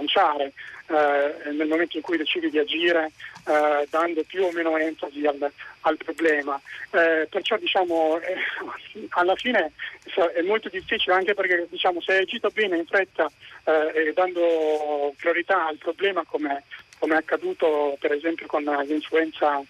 eh, 0.87 1.50
nel 1.52 1.68
momento 1.68 1.96
in 1.96 2.02
cui 2.02 2.16
decidi 2.16 2.50
di 2.50 2.59
agire 2.59 3.11
eh, 3.46 3.87
dando 3.90 4.22
più 4.24 4.44
o 4.44 4.52
meno 4.52 4.76
enfasi 4.76 5.26
al, 5.26 5.50
al 5.80 5.96
problema. 5.96 6.61
Eh, 6.90 7.26
perciò 7.30 7.57
diciamo 7.57 8.20
eh, 8.20 8.37
alla 9.11 9.35
fine 9.37 9.72
è 10.35 10.42
molto 10.42 10.68
difficile 10.68 11.14
anche 11.14 11.35
perché 11.35 11.66
diciamo, 11.70 12.00
se 12.00 12.12
hai 12.12 12.22
agito 12.22 12.50
bene 12.50 12.76
in 12.76 12.87
fretta 12.87 13.30
eh, 13.64 14.09
e 14.09 14.12
dando 14.12 15.14
priorità 15.16 15.66
al 15.66 15.78
problema 15.78 16.22
come, 16.26 16.64
come 16.98 17.14
è 17.14 17.18
accaduto 17.18 17.96
per 17.98 18.12
esempio 18.12 18.46
con 18.46 18.62
l'influenza, 18.62 19.61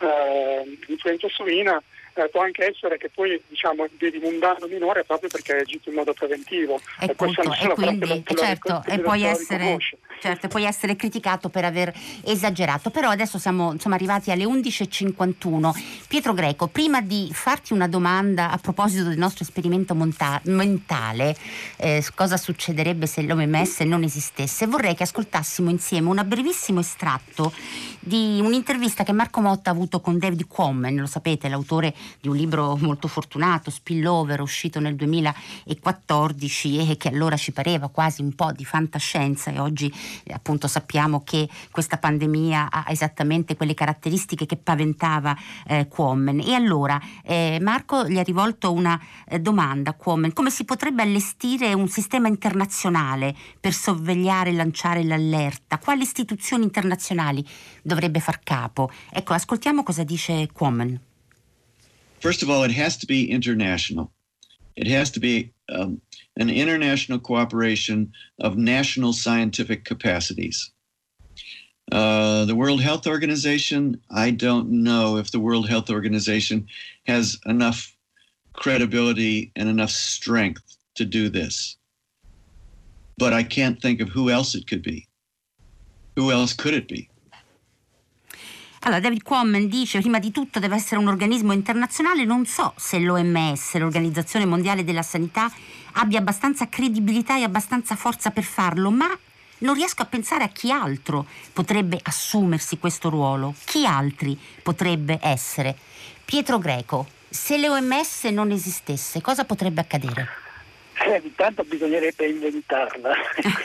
eh, 0.00 0.78
l'influenza 0.86 1.28
suina, 1.28 1.82
eh, 2.18 2.28
può 2.28 2.42
anche 2.42 2.66
essere 2.66 2.98
che 2.98 3.10
poi 3.10 3.40
diciamo, 3.46 3.86
devi 3.96 4.18
un 4.22 4.38
danno 4.38 4.66
minore 4.66 5.04
proprio 5.04 5.28
perché 5.28 5.58
agito 5.58 5.88
in 5.88 5.94
modo 5.94 6.12
preventivo. 6.12 6.80
E, 7.00 7.14
culto, 7.14 7.42
e 7.42 7.68
quindi, 7.74 8.24
certo, 8.34 8.82
e 8.86 8.98
puoi 8.98 9.22
essere, 9.22 9.76
certo, 10.20 10.48
puoi 10.48 10.64
essere 10.64 10.96
criticato 10.96 11.48
per 11.48 11.64
aver 11.64 11.92
esagerato. 12.24 12.90
Però 12.90 13.08
adesso 13.08 13.38
siamo 13.38 13.72
insomma, 13.72 13.94
arrivati 13.94 14.30
alle 14.32 14.44
11.51. 14.44 16.06
Pietro 16.08 16.34
Greco, 16.34 16.66
prima 16.66 17.00
di 17.00 17.30
farti 17.32 17.72
una 17.72 17.86
domanda 17.86 18.50
a 18.50 18.58
proposito 18.58 19.04
del 19.04 19.18
nostro 19.18 19.44
esperimento 19.44 19.94
monta- 19.94 20.40
mentale, 20.44 21.36
eh, 21.76 22.04
cosa 22.14 22.36
succederebbe 22.36 23.06
se 23.06 23.22
l'OMS 23.22 23.80
non 23.80 24.02
esistesse, 24.02 24.66
vorrei 24.66 24.94
che 24.94 25.04
ascoltassimo 25.04 25.70
insieme 25.70 26.08
un 26.08 26.22
brevissimo 26.26 26.80
estratto 26.80 27.52
di 28.00 28.40
un'intervista 28.42 29.04
che 29.04 29.12
Marco 29.12 29.40
Motta 29.40 29.70
ha 29.70 29.72
avuto 29.72 30.00
con 30.00 30.18
David 30.18 30.46
Quammen, 30.46 30.96
lo 30.96 31.06
sapete, 31.06 31.48
l'autore 31.48 31.94
di 32.20 32.28
un 32.28 32.36
libro 32.36 32.76
molto 32.76 33.08
fortunato, 33.08 33.70
Spillover, 33.70 34.40
uscito 34.40 34.80
nel 34.80 34.96
2014 34.96 36.90
e 36.90 36.96
che 36.96 37.08
allora 37.08 37.36
ci 37.36 37.52
pareva 37.52 37.88
quasi 37.88 38.22
un 38.22 38.34
po' 38.34 38.52
di 38.52 38.64
fantascienza 38.64 39.50
e 39.50 39.58
oggi 39.58 39.92
eh, 40.24 40.32
appunto 40.32 40.68
sappiamo 40.68 41.22
che 41.22 41.48
questa 41.70 41.98
pandemia 41.98 42.68
ha 42.70 42.84
esattamente 42.88 43.56
quelle 43.56 43.74
caratteristiche 43.74 44.46
che 44.46 44.56
paventava 44.56 45.36
eh, 45.66 45.88
Quammen. 45.88 46.40
E 46.40 46.54
allora 46.54 47.00
eh, 47.22 47.58
Marco 47.60 48.08
gli 48.08 48.18
ha 48.18 48.22
rivolto 48.22 48.72
una 48.72 49.00
eh, 49.26 49.40
domanda 49.40 49.92
Quammen, 49.94 50.32
come 50.32 50.50
si 50.50 50.64
potrebbe 50.64 51.02
allestire 51.02 51.72
un 51.72 51.88
sistema 51.88 52.28
internazionale 52.28 53.34
per 53.58 53.72
sorvegliare 53.72 54.50
e 54.50 54.54
lanciare 54.54 55.04
l'allerta? 55.04 55.78
Quali 55.78 56.02
istituzioni 56.02 56.64
internazionali 56.64 57.44
dovrebbe 57.82 58.20
far 58.20 58.40
capo? 58.42 58.90
Ecco, 59.10 59.32
ascoltiamo 59.32 59.82
cosa 59.82 60.04
dice 60.04 60.48
Quammen. 60.52 61.07
First 62.20 62.42
of 62.42 62.50
all, 62.50 62.64
it 62.64 62.72
has 62.72 62.96
to 62.98 63.06
be 63.06 63.30
international. 63.30 64.12
It 64.76 64.86
has 64.88 65.10
to 65.12 65.20
be 65.20 65.52
um, 65.68 66.00
an 66.36 66.50
international 66.50 67.18
cooperation 67.18 68.12
of 68.40 68.56
national 68.56 69.12
scientific 69.12 69.84
capacities. 69.84 70.70
Uh, 71.90 72.44
the 72.44 72.54
World 72.54 72.82
Health 72.82 73.06
Organization, 73.06 74.00
I 74.10 74.30
don't 74.30 74.70
know 74.70 75.16
if 75.16 75.30
the 75.30 75.40
World 75.40 75.68
Health 75.68 75.90
Organization 75.90 76.66
has 77.06 77.38
enough 77.46 77.96
credibility 78.52 79.52
and 79.56 79.68
enough 79.68 79.90
strength 79.90 80.76
to 80.96 81.04
do 81.04 81.28
this. 81.28 81.76
But 83.16 83.32
I 83.32 83.42
can't 83.42 83.80
think 83.80 84.00
of 84.00 84.08
who 84.08 84.30
else 84.30 84.54
it 84.54 84.66
could 84.66 84.82
be. 84.82 85.08
Who 86.16 86.30
else 86.30 86.52
could 86.52 86.74
it 86.74 86.88
be? 86.88 87.08
Allora, 88.82 89.00
David 89.00 89.22
Quammen 89.22 89.68
dice 89.68 89.98
prima 90.00 90.18
di 90.18 90.30
tutto 90.30 90.60
deve 90.60 90.76
essere 90.76 91.00
un 91.00 91.08
organismo 91.08 91.52
internazionale, 91.52 92.24
non 92.24 92.46
so 92.46 92.72
se 92.76 92.98
l'OMS, 93.00 93.74
l'Organizzazione 93.74 94.44
Mondiale 94.44 94.84
della 94.84 95.02
Sanità, 95.02 95.50
abbia 95.94 96.20
abbastanza 96.20 96.68
credibilità 96.68 97.36
e 97.36 97.42
abbastanza 97.42 97.96
forza 97.96 98.30
per 98.30 98.44
farlo, 98.44 98.90
ma 98.90 99.08
non 99.58 99.74
riesco 99.74 100.02
a 100.02 100.06
pensare 100.06 100.44
a 100.44 100.48
chi 100.48 100.70
altro 100.70 101.26
potrebbe 101.52 101.98
assumersi 102.02 102.78
questo 102.78 103.10
ruolo, 103.10 103.54
chi 103.64 103.84
altri 103.84 104.38
potrebbe 104.62 105.18
essere. 105.20 105.76
Pietro 106.24 106.58
Greco, 106.58 107.08
se 107.28 107.58
l'OMS 107.58 108.24
non 108.24 108.52
esistesse, 108.52 109.20
cosa 109.20 109.44
potrebbe 109.44 109.80
accadere? 109.80 110.28
Eh, 111.04 111.20
intanto 111.24 111.64
bisognerebbe 111.64 112.26
inventarla, 112.26 113.14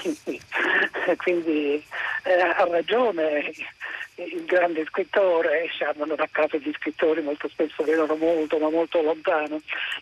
quindi, 0.02 0.42
quindi 1.18 1.84
eh, 2.24 2.42
ha 2.42 2.66
ragione 2.70 3.52
il 4.16 4.46
grande 4.46 4.86
scrittore, 4.86 5.70
siamo 5.76 6.06
non 6.06 6.20
a 6.20 6.28
caso 6.32 6.58
gli 6.58 6.72
scrittori 6.74 7.22
molto 7.22 7.48
spesso 7.50 7.84
vedono 7.84 8.16
molto 8.16 8.58
ma 8.60 8.70
molto 8.70 9.02
lontano. 9.02 9.60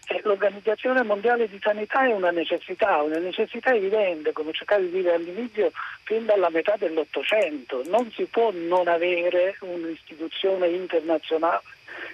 E 0.07 0.19
l'Organizzazione 0.23 1.03
Mondiale 1.03 1.47
di 1.47 1.59
Sanità 1.61 2.05
è 2.05 2.11
una 2.11 2.31
necessità, 2.31 3.01
una 3.01 3.19
necessità 3.19 3.73
evidente, 3.73 4.33
come 4.33 4.51
cercavo 4.51 4.81
di 4.83 4.91
dire 4.91 5.13
all'inizio, 5.13 5.71
fin 6.03 6.25
dalla 6.25 6.49
metà 6.49 6.75
dell'Ottocento. 6.77 7.83
Non 7.87 8.11
si 8.11 8.25
può 8.25 8.51
non 8.51 8.87
avere 8.87 9.55
un'istituzione 9.61 10.67
internazionale 10.67 11.61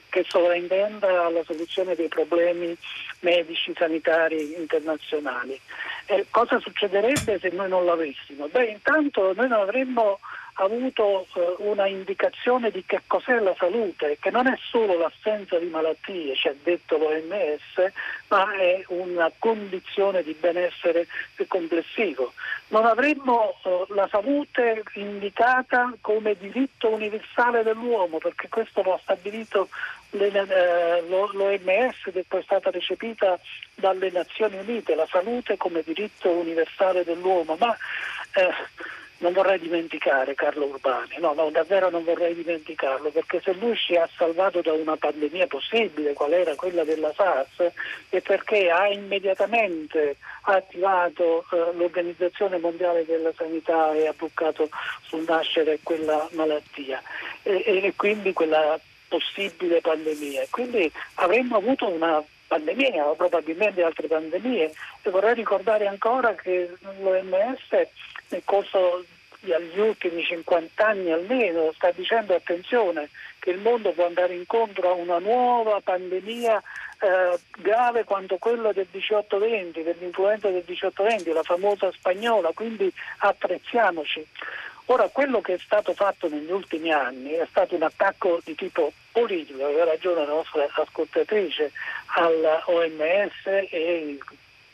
che 0.09 0.25
sovrintenda 0.27 1.25
alla 1.25 1.43
soluzione 1.43 1.95
dei 1.95 2.07
problemi 2.07 2.75
medici, 3.21 3.73
sanitari 3.75 4.55
internazionali. 4.55 5.59
Eh, 6.05 6.25
cosa 6.29 6.59
succederebbe 6.59 7.39
se 7.39 7.49
noi 7.49 7.69
non 7.69 7.85
l'avessimo? 7.85 8.47
Beh, 8.47 8.65
intanto 8.65 9.33
noi 9.33 9.47
non 9.47 9.61
avremmo 9.61 10.19
avuto 10.63 11.27
eh, 11.33 11.55
una 11.59 11.87
indicazione 11.87 12.71
di 12.71 12.83
che 12.85 13.01
cos'è 13.07 13.39
la 13.39 13.55
salute, 13.57 14.17
che 14.19 14.29
non 14.31 14.47
è 14.47 14.57
solo 14.69 14.97
l'assenza 14.97 15.57
di 15.59 15.67
malattie, 15.67 16.35
ci 16.35 16.47
ha 16.47 16.55
detto 16.63 16.97
l'OMS, 16.97 17.91
ma 18.29 18.53
è 18.55 18.83
una 18.87 19.31
condizione 19.37 20.23
di 20.23 20.35
benessere 20.39 21.07
complessivo. 21.47 22.33
Non 22.69 22.85
avremmo 22.85 23.57
eh, 23.63 23.85
la 23.89 24.07
salute 24.09 24.83
indicata 24.93 25.93
come 26.01 26.35
diritto 26.37 26.89
universale 26.89 27.63
dell'uomo, 27.63 28.17
perché 28.17 28.49
questo 28.49 28.81
lo 28.81 28.93
ha 28.93 28.99
stabilito 29.01 29.69
eh, 30.11 31.03
l'OMS 31.07 32.09
poi 32.27 32.39
è 32.39 32.43
stata 32.43 32.71
recepita 32.71 33.39
dalle 33.75 34.09
Nazioni 34.09 34.57
Unite, 34.57 34.95
la 34.95 35.07
salute 35.09 35.57
come 35.57 35.81
diritto 35.83 36.29
universale 36.29 37.03
dell'uomo. 37.03 37.55
Ma, 37.59 37.75
eh, 38.33 38.95
non 39.19 39.33
vorrei 39.33 39.59
dimenticare 39.59 40.35
Carlo 40.35 40.65
Urbani, 40.65 41.15
no, 41.19 41.33
no, 41.33 41.49
davvero 41.49 41.89
non 41.89 42.03
vorrei 42.03 42.35
dimenticarlo, 42.35 43.09
perché 43.09 43.41
se 43.41 43.53
lui 43.53 43.75
ci 43.75 43.95
ha 43.95 44.07
salvato 44.15 44.61
da 44.61 44.73
una 44.73 44.95
pandemia 44.95 45.47
possibile, 45.47 46.13
qual 46.13 46.33
era 46.33 46.55
quella 46.55 46.83
della 46.83 47.11
SARS, 47.15 47.71
è 48.09 48.21
perché 48.21 48.69
ha 48.69 48.87
immediatamente 48.87 50.17
attivato 50.41 51.45
eh, 51.51 51.73
l'Organizzazione 51.75 52.57
Mondiale 52.57 53.05
della 53.05 53.33
Sanità 53.35 53.93
e 53.93 54.07
ha 54.07 54.13
bloccato 54.15 54.69
sul 55.07 55.25
nascere 55.27 55.79
quella 55.81 56.27
malattia 56.33 57.01
e, 57.43 57.63
e 57.65 57.93
quindi 57.95 58.33
quella 58.33 58.79
possibile 59.07 59.81
pandemia. 59.81 60.45
Quindi 60.49 60.91
avremmo 61.15 61.57
avuto 61.57 61.87
una 61.87 62.23
pandemia 62.47 63.05
o 63.05 63.15
probabilmente 63.15 63.83
altre 63.83 64.07
pandemie 64.07 64.71
e 65.01 65.09
vorrei 65.09 65.33
ricordare 65.33 65.87
ancora 65.87 66.33
che 66.35 66.73
l'OMS 66.99 67.87
nel 68.29 68.41
corso 68.45 69.03
degli 69.39 69.79
ultimi 69.79 70.23
50 70.23 70.85
anni 70.85 71.11
almeno 71.11 71.71
sta 71.73 71.91
dicendo 71.91 72.33
attenzione 72.33 73.09
che 73.39 73.51
il 73.51 73.59
mondo 73.59 73.91
può 73.91 74.05
andare 74.05 74.33
incontro 74.33 74.89
a 74.89 74.93
una 74.93 75.19
nuova 75.19 75.79
pandemia 75.81 76.61
eh, 76.99 77.39
grave 77.59 78.03
quanto 78.03 78.37
quella 78.37 78.73
del 78.73 78.87
18-20, 78.91 79.83
dell'influenza 79.83 80.49
del 80.49 80.63
18-20, 80.67 81.31
la 81.31 81.43
famosa 81.43 81.91
spagnola, 81.91 82.51
quindi 82.53 82.91
attrezziamoci. 83.19 84.25
Ora, 84.89 85.09
quello 85.09 85.41
che 85.41 85.55
è 85.55 85.59
stato 85.59 85.93
fatto 85.93 86.29
negli 86.29 86.49
ultimi 86.49 86.91
anni 86.93 87.31
è 87.31 87.45
stato 87.49 87.75
un 87.75 87.83
attacco 87.83 88.39
di 88.45 88.55
tipo 88.55 88.93
politico, 89.11 89.65
aveva 89.65 89.83
ragione 89.83 90.25
la 90.25 90.31
nostra 90.31 90.65
ascoltatrice, 90.71 91.71
all'OMS 92.05 93.45
e 93.69 94.17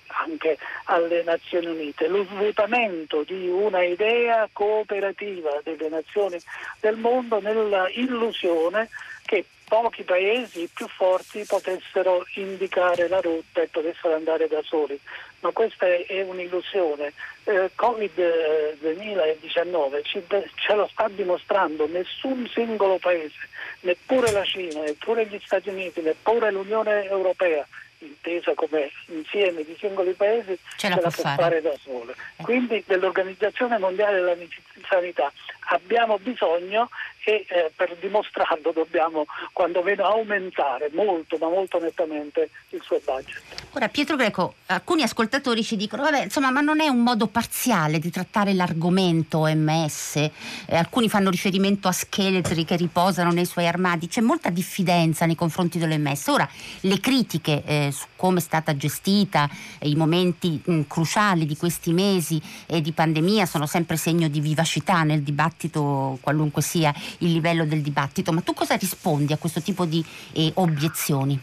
anche 0.07 0.57
alle 0.85 1.23
Nazioni 1.23 1.65
Unite, 1.65 2.07
lo 2.07 2.23
svuotamento 2.25 3.23
di 3.23 3.47
una 3.47 3.83
idea 3.83 4.47
cooperativa 4.53 5.59
delle 5.63 5.89
nazioni 5.89 6.37
del 6.79 6.97
mondo 6.97 7.39
nella 7.41 7.89
illusione 7.89 8.89
che 9.25 9.43
pochi 9.67 10.03
paesi 10.03 10.69
più 10.71 10.87
forti 10.87 11.43
potessero 11.47 12.23
indicare 12.35 13.07
la 13.07 13.19
rotta 13.19 13.61
e 13.61 13.67
potessero 13.67 14.13
andare 14.13 14.47
da 14.47 14.61
soli. 14.61 14.99
Ma 15.43 15.51
questa 15.51 15.85
è 15.85 16.21
un'illusione. 16.21 17.11
Eh, 17.43 17.69
Covid-2019 17.75 20.03
ci, 20.03 20.23
ce 20.55 20.73
lo 20.73 20.87
sta 20.89 21.09
dimostrando, 21.09 21.85
nessun 21.87 22.47
singolo 22.47 22.97
paese, 22.97 23.49
neppure 23.81 24.31
la 24.31 24.45
Cina, 24.45 24.83
neppure 24.83 25.25
gli 25.25 25.37
Stati 25.43 25.67
Uniti, 25.67 25.99
neppure 25.99 26.49
l'Unione 26.49 27.09
Europea 27.09 27.67
intesa 27.99 28.53
come 28.53 28.89
insieme 29.07 29.63
di 29.63 29.75
singoli 29.79 30.13
paesi, 30.13 30.57
ce 30.77 30.87
la, 30.89 30.95
ce 30.95 31.01
la 31.01 31.09
può 31.09 31.23
fare. 31.23 31.41
fare. 31.41 31.61
da 31.61 31.73
sola. 31.81 32.11
Eh. 32.11 32.43
Quindi 32.43 32.83
dell'Organizzazione 32.87 33.77
Mondiale 33.77 34.21
della 34.21 34.37
Sanità 34.87 35.29
abbiamo 35.69 36.17
bisogno 36.19 36.89
e 37.25 37.45
eh, 37.47 37.71
per 37.75 37.95
dimostrarlo 37.99 38.71
dobbiamo 38.71 39.25
quando 39.53 39.81
meno 39.81 40.03
aumentare 40.03 40.89
molto 40.93 41.37
ma 41.37 41.47
molto 41.47 41.79
nettamente 41.79 42.49
il 42.69 42.81
suo 42.83 42.99
budget. 43.03 43.41
Ora 43.71 43.87
Pietro 43.87 44.15
Greco, 44.17 44.55
alcuni 44.67 45.03
ascoltatori 45.03 45.63
ci 45.63 45.77
dicono 45.77 46.03
vabbè 46.03 46.23
insomma 46.23 46.51
ma 46.51 46.59
non 46.59 46.81
è 46.81 46.87
un 46.87 47.01
modo 47.01 47.27
parziale 47.27 47.99
di 47.99 48.09
trattare 48.09 48.53
l'argomento 48.53 49.39
OMS, 49.39 50.15
eh, 50.17 50.31
alcuni 50.75 51.07
fanno 51.07 51.29
riferimento 51.29 51.87
a 51.87 51.91
scheletri 51.93 52.65
che 52.65 52.75
riposano 52.75 53.31
nei 53.31 53.45
suoi 53.45 53.67
armadi, 53.67 54.07
c'è 54.07 54.21
molta 54.21 54.49
diffidenza 54.49 55.25
nei 55.25 55.35
confronti 55.35 55.77
dell'OMS. 55.77 56.27
Ora 56.27 56.49
le 56.81 56.99
critiche 56.99 57.63
eh, 57.65 57.89
su 57.91 58.05
come 58.15 58.39
è 58.39 58.41
stata 58.41 58.75
gestita, 58.75 59.49
eh, 59.79 59.87
i 59.87 59.95
momenti 59.95 60.61
mh, 60.63 60.81
cruciali 60.87 61.45
di 61.45 61.55
questi 61.55 61.93
mesi 61.93 62.41
eh, 62.67 62.81
di 62.81 62.91
pandemia 62.91 63.45
sono 63.45 63.65
sempre 63.65 63.95
segno 63.95 64.27
di 64.27 64.41
vivacità 64.41 65.03
nel 65.03 65.21
dibattito 65.21 65.51
qualunque 66.21 66.61
sia 66.61 66.93
il 67.19 67.31
livello 67.31 67.65
del 67.65 67.81
dibattito, 67.81 68.31
ma 68.31 68.41
tu 68.41 68.53
cosa 68.53 68.75
rispondi 68.75 69.33
a 69.33 69.37
questo 69.37 69.61
tipo 69.61 69.85
di 69.85 70.03
eh, 70.33 70.51
obiezioni? 70.55 71.39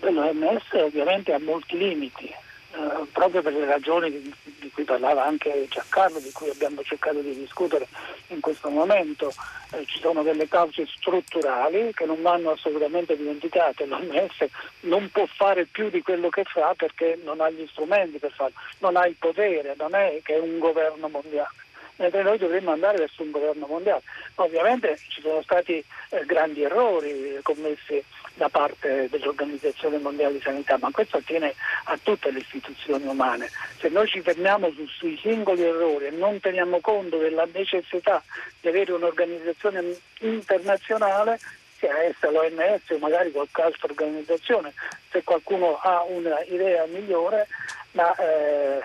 L'OMS 0.00 0.72
ovviamente 0.72 1.32
ha 1.32 1.38
molti 1.38 1.76
limiti, 1.76 2.26
eh, 2.26 3.06
proprio 3.12 3.42
per 3.42 3.54
le 3.54 3.64
ragioni 3.64 4.10
di, 4.10 4.34
di, 4.60 4.70
cui 4.70 4.84
parlava 4.84 5.24
anche 5.24 5.66
Giancarlo, 5.68 6.18
di 6.18 6.30
cui 6.32 6.50
abbiamo 6.50 6.82
cercato 6.82 7.20
di 7.20 7.34
discutere 7.34 7.88
in 8.28 8.40
questo 8.40 8.68
momento. 8.68 9.32
Eh, 9.72 9.84
ci 9.86 9.98
sono 9.98 10.22
delle 10.22 10.46
cause 10.48 10.86
strutturali 10.86 11.92
che 11.94 12.04
non 12.04 12.20
vanno 12.22 12.50
assolutamente 12.50 13.16
dimenticate. 13.16 13.86
L'OMS 13.86 14.46
non 14.80 15.08
può 15.10 15.26
fare 15.26 15.64
più 15.64 15.88
di 15.88 16.02
quello 16.02 16.28
che 16.28 16.44
fa 16.44 16.74
perché 16.76 17.18
non 17.24 17.40
ha 17.40 17.50
gli 17.50 17.66
strumenti 17.70 18.18
per 18.18 18.32
farlo, 18.32 18.56
non 18.78 18.96
ha 18.96 19.06
il 19.06 19.16
potere, 19.18 19.74
non 19.78 19.94
è 19.94 20.20
che 20.22 20.34
è 20.34 20.38
un 20.38 20.58
governo 20.58 21.08
mondiale 21.08 21.64
mentre 21.96 22.22
noi 22.22 22.38
dovremmo 22.38 22.72
andare 22.72 22.98
verso 22.98 23.22
un 23.22 23.30
governo 23.30 23.66
mondiale. 23.66 24.02
Ovviamente 24.36 24.98
ci 25.08 25.20
sono 25.20 25.42
stati 25.42 25.82
eh, 26.10 26.24
grandi 26.24 26.62
errori 26.62 27.38
commessi 27.42 28.02
da 28.34 28.48
parte 28.48 29.08
dell'Organizzazione 29.08 29.98
Mondiale 29.98 30.34
di 30.34 30.40
Sanità, 30.40 30.76
ma 30.78 30.90
questo 30.90 31.16
attiene 31.16 31.54
a 31.84 31.98
tutte 32.02 32.30
le 32.30 32.40
istituzioni 32.40 33.06
umane. 33.06 33.50
Se 33.78 33.88
noi 33.88 34.06
ci 34.06 34.20
fermiamo 34.20 34.70
su, 34.72 34.86
sui 34.86 35.18
singoli 35.18 35.62
errori 35.62 36.06
e 36.06 36.10
non 36.10 36.38
teniamo 36.40 36.80
conto 36.80 37.16
della 37.16 37.46
necessità 37.52 38.22
di 38.60 38.68
avere 38.68 38.92
un'organizzazione 38.92 39.96
internazionale, 40.20 41.38
sia 41.78 42.02
essa 42.02 42.30
l'OMS 42.30 42.90
o 42.90 42.98
magari 42.98 43.30
qualche 43.30 43.62
altra 43.62 43.88
organizzazione, 43.88 44.72
se 45.10 45.22
qualcuno 45.22 45.78
ha 45.78 46.02
un'idea 46.02 46.86
migliore, 46.86 47.46
ma 47.92 48.14
eh, 48.16 48.82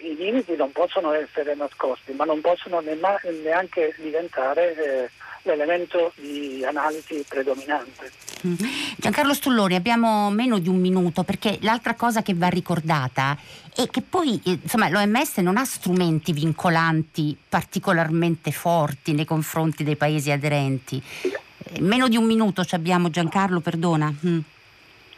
i 0.00 0.14
limiti 0.16 0.56
non 0.56 0.72
possono 0.72 1.12
essere 1.12 1.54
nascosti, 1.54 2.12
ma 2.12 2.24
non 2.24 2.40
possono 2.40 2.80
neanche 2.80 3.94
diventare 3.98 4.74
eh, 4.76 5.10
l'elemento 5.42 6.12
di 6.16 6.64
analisi 6.64 7.24
predominante. 7.28 8.10
Mm. 8.46 8.54
Giancarlo 8.96 9.34
Stulloni, 9.34 9.74
abbiamo 9.74 10.30
meno 10.30 10.58
di 10.58 10.68
un 10.68 10.78
minuto 10.78 11.22
perché 11.22 11.58
l'altra 11.62 11.94
cosa 11.94 12.22
che 12.22 12.34
va 12.34 12.48
ricordata 12.48 13.36
è 13.74 13.88
che 13.88 14.02
poi 14.02 14.40
eh, 14.44 14.58
insomma, 14.62 14.88
l'OMS 14.88 15.38
non 15.38 15.56
ha 15.56 15.64
strumenti 15.64 16.32
vincolanti 16.32 17.36
particolarmente 17.48 18.52
forti 18.52 19.12
nei 19.12 19.24
confronti 19.24 19.84
dei 19.84 19.96
paesi 19.96 20.30
aderenti. 20.30 21.02
Eh, 21.22 21.80
meno 21.80 22.08
di 22.08 22.16
un 22.16 22.24
minuto 22.24 22.64
ci 22.64 22.74
abbiamo 22.74 23.10
Giancarlo, 23.10 23.60
perdona. 23.60 24.12
Mm. 24.26 24.38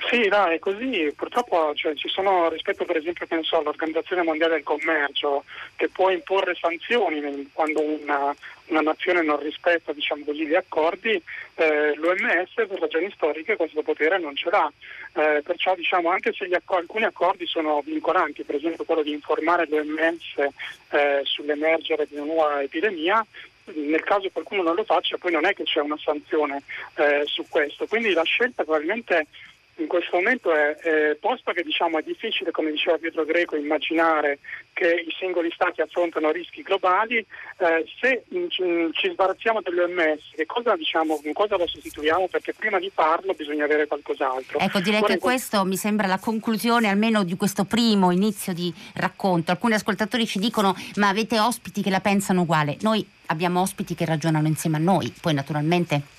Sì, 0.09 0.29
no, 0.29 0.47
è 0.47 0.59
così. 0.61 1.13
Purtroppo 1.17 1.75
cioè, 1.75 1.95
ci 1.95 2.09
sono, 2.09 2.49
rispetto 2.49 2.85
per 2.85 2.97
esempio 2.97 3.27
so, 3.43 3.59
all'Organizzazione 3.59 4.23
Mondiale 4.23 4.55
del 4.55 4.63
Commercio, 4.63 5.45
che 5.75 5.89
può 5.89 6.11
imporre 6.11 6.55
sanzioni 6.55 7.51
quando 7.53 7.83
una, 7.83 8.33
una 8.67 8.81
nazione 8.83 9.23
non 9.23 9.41
rispetta 9.41 9.93
diciamo 9.93 10.25
così, 10.25 10.47
gli 10.47 10.55
accordi, 10.55 11.21
eh, 11.55 11.95
l'OMS 11.97 12.53
per 12.55 12.79
ragioni 12.79 13.11
storiche 13.15 13.57
questo 13.57 13.83
potere 13.83 14.19
non 14.19 14.37
ce 14.37 14.49
l'ha. 14.49 14.73
Eh, 15.15 15.43
perciò 15.43 15.75
diciamo, 15.75 16.09
anche 16.09 16.33
se 16.33 16.45
accordi, 16.45 16.83
alcuni 16.83 17.05
accordi 17.05 17.47
sono 17.47 17.81
vincolanti, 17.85 18.45
per 18.45 18.55
esempio 18.55 18.85
quello 18.85 19.03
di 19.03 19.11
informare 19.11 19.67
l'OMS 19.69 20.37
eh, 20.91 21.21
sull'emergere 21.25 22.07
di 22.09 22.15
una 22.15 22.27
nuova 22.27 22.63
epidemia, 22.63 23.27
nel 23.75 24.05
caso 24.05 24.31
qualcuno 24.31 24.63
non 24.63 24.77
lo 24.77 24.85
faccia 24.85 25.19
poi 25.19 25.33
non 25.33 25.45
è 25.45 25.53
che 25.53 25.65
c'è 25.65 25.81
una 25.81 25.99
sanzione 25.99 26.63
eh, 26.95 27.23
su 27.25 27.45
questo. 27.49 27.87
Quindi 27.87 28.13
la 28.13 28.23
scelta 28.23 28.63
probabilmente 28.63 29.27
in 29.77 29.87
questo 29.87 30.17
momento 30.17 30.53
è, 30.53 30.77
è 30.77 31.17
posto 31.17 31.53
che 31.53 31.63
diciamo, 31.63 31.99
è 31.99 32.03
difficile, 32.03 32.51
come 32.51 32.71
diceva 32.71 32.99
Pietro 32.99 33.25
Greco, 33.25 33.57
immaginare 33.57 34.39
che 34.73 35.05
i 35.07 35.15
singoli 35.19 35.51
stati 35.53 35.81
affrontano 35.81 36.31
rischi 36.31 36.63
globali, 36.63 37.17
eh, 37.17 37.85
se 38.01 38.25
in, 38.31 38.49
ci 38.49 39.11
sbarazziamo 39.11 39.61
dell'OMS, 39.63 40.33
che 40.35 40.47
cosa, 40.47 40.77
diciamo, 40.77 41.21
cosa 41.33 41.57
lo 41.57 41.67
sostituiamo? 41.67 42.29
Perché 42.29 42.55
prima 42.55 42.79
di 42.79 42.91
farlo 42.93 43.35
bisogna 43.35 43.65
avere 43.65 43.87
qualcos'altro. 43.87 44.59
Ecco, 44.59 44.81
direi 44.81 45.01
Ora 45.01 45.15
che 45.15 45.19
questo 45.19 45.65
mi 45.65 45.77
sembra 45.77 46.07
la 46.07 46.19
conclusione 46.19 46.89
almeno 46.89 47.25
di 47.25 47.37
questo 47.37 47.65
primo 47.65 48.11
inizio 48.11 48.53
di 48.53 48.73
racconto. 48.95 49.51
Alcuni 49.51 49.75
ascoltatori 49.75 50.27
ci 50.27 50.39
dicono 50.39 50.75
ma 50.97 51.09
avete 51.09 51.39
ospiti 51.39 51.83
che 51.83 51.91
la 51.91 52.01
pensano 52.01 52.43
uguale. 52.43 52.77
Noi 52.81 53.07
abbiamo 53.27 53.61
ospiti 53.61 53.95
che 53.95 54.05
ragionano 54.05 54.47
insieme 54.47 54.77
a 54.77 54.81
noi, 54.81 55.13
poi 55.21 55.35
naturalmente 55.35 56.15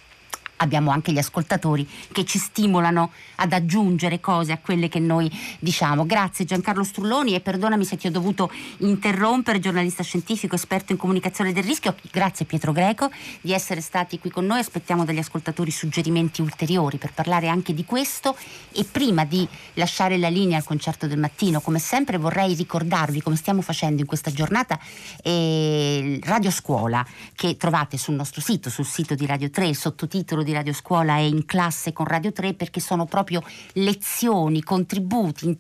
abbiamo 0.57 0.91
anche 0.91 1.11
gli 1.11 1.17
ascoltatori 1.17 1.87
che 2.11 2.25
ci 2.25 2.37
stimolano 2.37 3.11
ad 3.35 3.53
aggiungere 3.53 4.19
cose 4.19 4.51
a 4.51 4.57
quelle 4.57 4.87
che 4.87 4.99
noi 4.99 5.31
diciamo. 5.59 6.05
Grazie 6.05 6.45
Giancarlo 6.45 6.83
Strulloni 6.83 7.35
e 7.35 7.39
perdonami 7.39 7.85
se 7.85 7.97
ti 7.97 8.07
ho 8.07 8.11
dovuto 8.11 8.51
interrompere, 8.77 9.59
giornalista 9.59 10.03
scientifico, 10.03 10.55
esperto 10.55 10.91
in 10.91 10.97
comunicazione 10.97 11.53
del 11.53 11.63
rischio. 11.63 11.95
Grazie 12.11 12.45
Pietro 12.45 12.71
Greco 12.71 13.09
di 13.41 13.53
essere 13.53 13.81
stati 13.81 14.19
qui 14.19 14.29
con 14.29 14.45
noi. 14.45 14.59
Aspettiamo 14.59 15.05
dagli 15.05 15.19
ascoltatori 15.19 15.71
suggerimenti 15.71 16.41
ulteriori 16.41 16.97
per 16.97 17.13
parlare 17.13 17.47
anche 17.47 17.73
di 17.73 17.85
questo 17.85 18.35
e 18.71 18.83
prima 18.83 19.25
di 19.25 19.47
lasciare 19.73 20.17
la 20.17 20.29
linea 20.29 20.57
al 20.57 20.63
concerto 20.63 21.07
del 21.07 21.19
mattino, 21.19 21.61
come 21.61 21.79
sempre 21.79 22.17
vorrei 22.17 22.53
ricordarvi 22.53 23.21
come 23.21 23.35
stiamo 23.35 23.61
facendo 23.61 24.01
in 24.01 24.07
questa 24.07 24.31
giornata 24.31 24.79
eh, 25.23 26.19
Radio 26.23 26.51
Scuola 26.51 27.05
che 27.35 27.57
trovate 27.57 27.97
sul 27.97 28.15
nostro 28.15 28.41
sito, 28.41 28.69
sul 28.69 28.85
sito 28.85 29.15
di 29.15 29.25
Radio 29.25 29.49
3, 29.49 29.67
il 29.67 29.75
sottotitolo 29.75 30.43
di 30.47 30.53
Radio 30.53 30.71
Scuola 30.71 31.17
è 31.17 31.19
in 31.19 31.45
classe 31.45 31.91
con 31.91 32.05
Radio 32.05 32.31
3 32.31 32.53
perché 32.53 32.79
sono 32.79 33.05
proprio 33.05 33.43
lezioni, 33.73 34.63
contributi, 34.63 35.57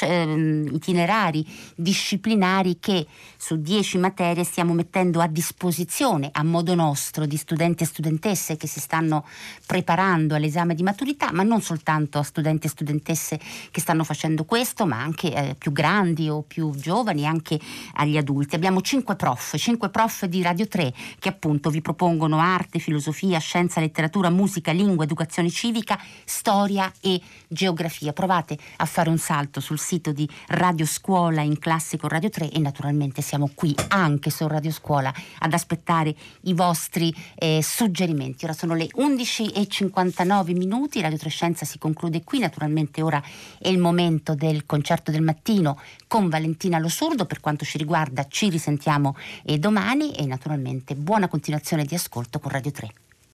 ehm, 0.00 0.70
itinerari 0.72 1.46
disciplinari 1.76 2.78
che 2.80 3.06
su 3.36 3.60
10 3.60 3.98
materie 3.98 4.44
stiamo 4.44 4.72
mettendo 4.72 5.20
a 5.20 5.26
disposizione 5.26 6.30
a 6.32 6.42
modo 6.42 6.74
nostro 6.74 7.26
di 7.26 7.36
studenti 7.36 7.82
e 7.82 7.86
studentesse 7.86 8.56
che 8.56 8.66
si 8.66 8.80
stanno 8.80 9.26
preparando 9.66 10.34
all'esame 10.34 10.74
di 10.74 10.82
maturità, 10.82 11.30
ma 11.32 11.42
non 11.42 11.60
soltanto 11.60 12.18
a 12.18 12.22
studenti 12.22 12.66
e 12.66 12.70
studentesse 12.70 13.38
che 13.70 13.80
stanno 13.80 14.04
facendo 14.04 14.44
questo, 14.44 14.86
ma 14.86 15.02
anche 15.02 15.34
eh, 15.34 15.54
più 15.54 15.70
grandi 15.70 16.30
o 16.30 16.40
più 16.40 16.70
giovani, 16.74 17.26
anche 17.26 17.60
agli 17.94 18.16
adulti. 18.16 18.54
Abbiamo 18.54 18.80
5 18.80 19.16
prof, 19.16 19.56
5 19.58 19.90
prof 19.90 20.24
di 20.24 20.40
Radio 20.40 20.66
3 20.66 20.94
che 21.18 21.28
appunto 21.28 21.68
vi 21.68 21.82
propongono 21.82 22.38
arte, 22.38 22.78
filosofia, 22.78 23.38
scienza, 23.38 23.80
letteratura, 23.80 24.28
musica, 24.30 24.72
lingua, 24.72 25.04
educazione 25.04 25.50
civica, 25.50 25.98
storia 26.24 26.92
e 27.00 27.20
geografia. 27.48 28.12
Provate 28.12 28.56
a 28.76 28.84
fare 28.86 29.08
un 29.08 29.18
salto 29.18 29.60
sul 29.60 29.78
sito 29.78 30.12
di 30.12 30.28
Radio 30.48 30.86
Scuola 30.86 31.42
in 31.42 31.58
classe 31.58 31.96
con 31.96 32.08
Radio 32.08 32.30
3 32.30 32.50
e 32.50 32.58
naturalmente 32.58 33.22
siamo 33.22 33.50
qui 33.54 33.74
anche 33.88 34.30
su 34.30 34.46
Radio 34.46 34.70
Scuola 34.70 35.12
ad 35.38 35.52
aspettare 35.52 36.14
i 36.42 36.54
vostri 36.54 37.14
eh, 37.34 37.60
suggerimenti. 37.62 38.44
Ora 38.44 38.54
sono 38.54 38.74
le 38.74 38.86
11.59 38.86 40.56
minuti, 40.56 41.00
Radio 41.00 41.18
3 41.18 41.28
Scienza 41.28 41.64
si 41.64 41.78
conclude 41.78 42.22
qui, 42.24 42.38
naturalmente 42.38 43.02
ora 43.02 43.22
è 43.58 43.68
il 43.68 43.78
momento 43.78 44.34
del 44.34 44.66
concerto 44.66 45.10
del 45.10 45.22
mattino 45.22 45.78
con 46.06 46.28
Valentina 46.28 46.78
Lo 46.78 46.88
Sordo, 46.88 47.26
per 47.26 47.40
quanto 47.40 47.64
ci 47.64 47.78
riguarda 47.78 48.26
ci 48.28 48.48
risentiamo 48.48 49.16
eh, 49.44 49.58
domani 49.58 50.14
e 50.14 50.26
naturalmente 50.26 50.94
buona 50.94 51.28
continuazione 51.28 51.84
di 51.84 51.94
ascolto 51.94 52.38
con 52.38 52.50
Radio 52.50 52.70
3. 52.70 53.09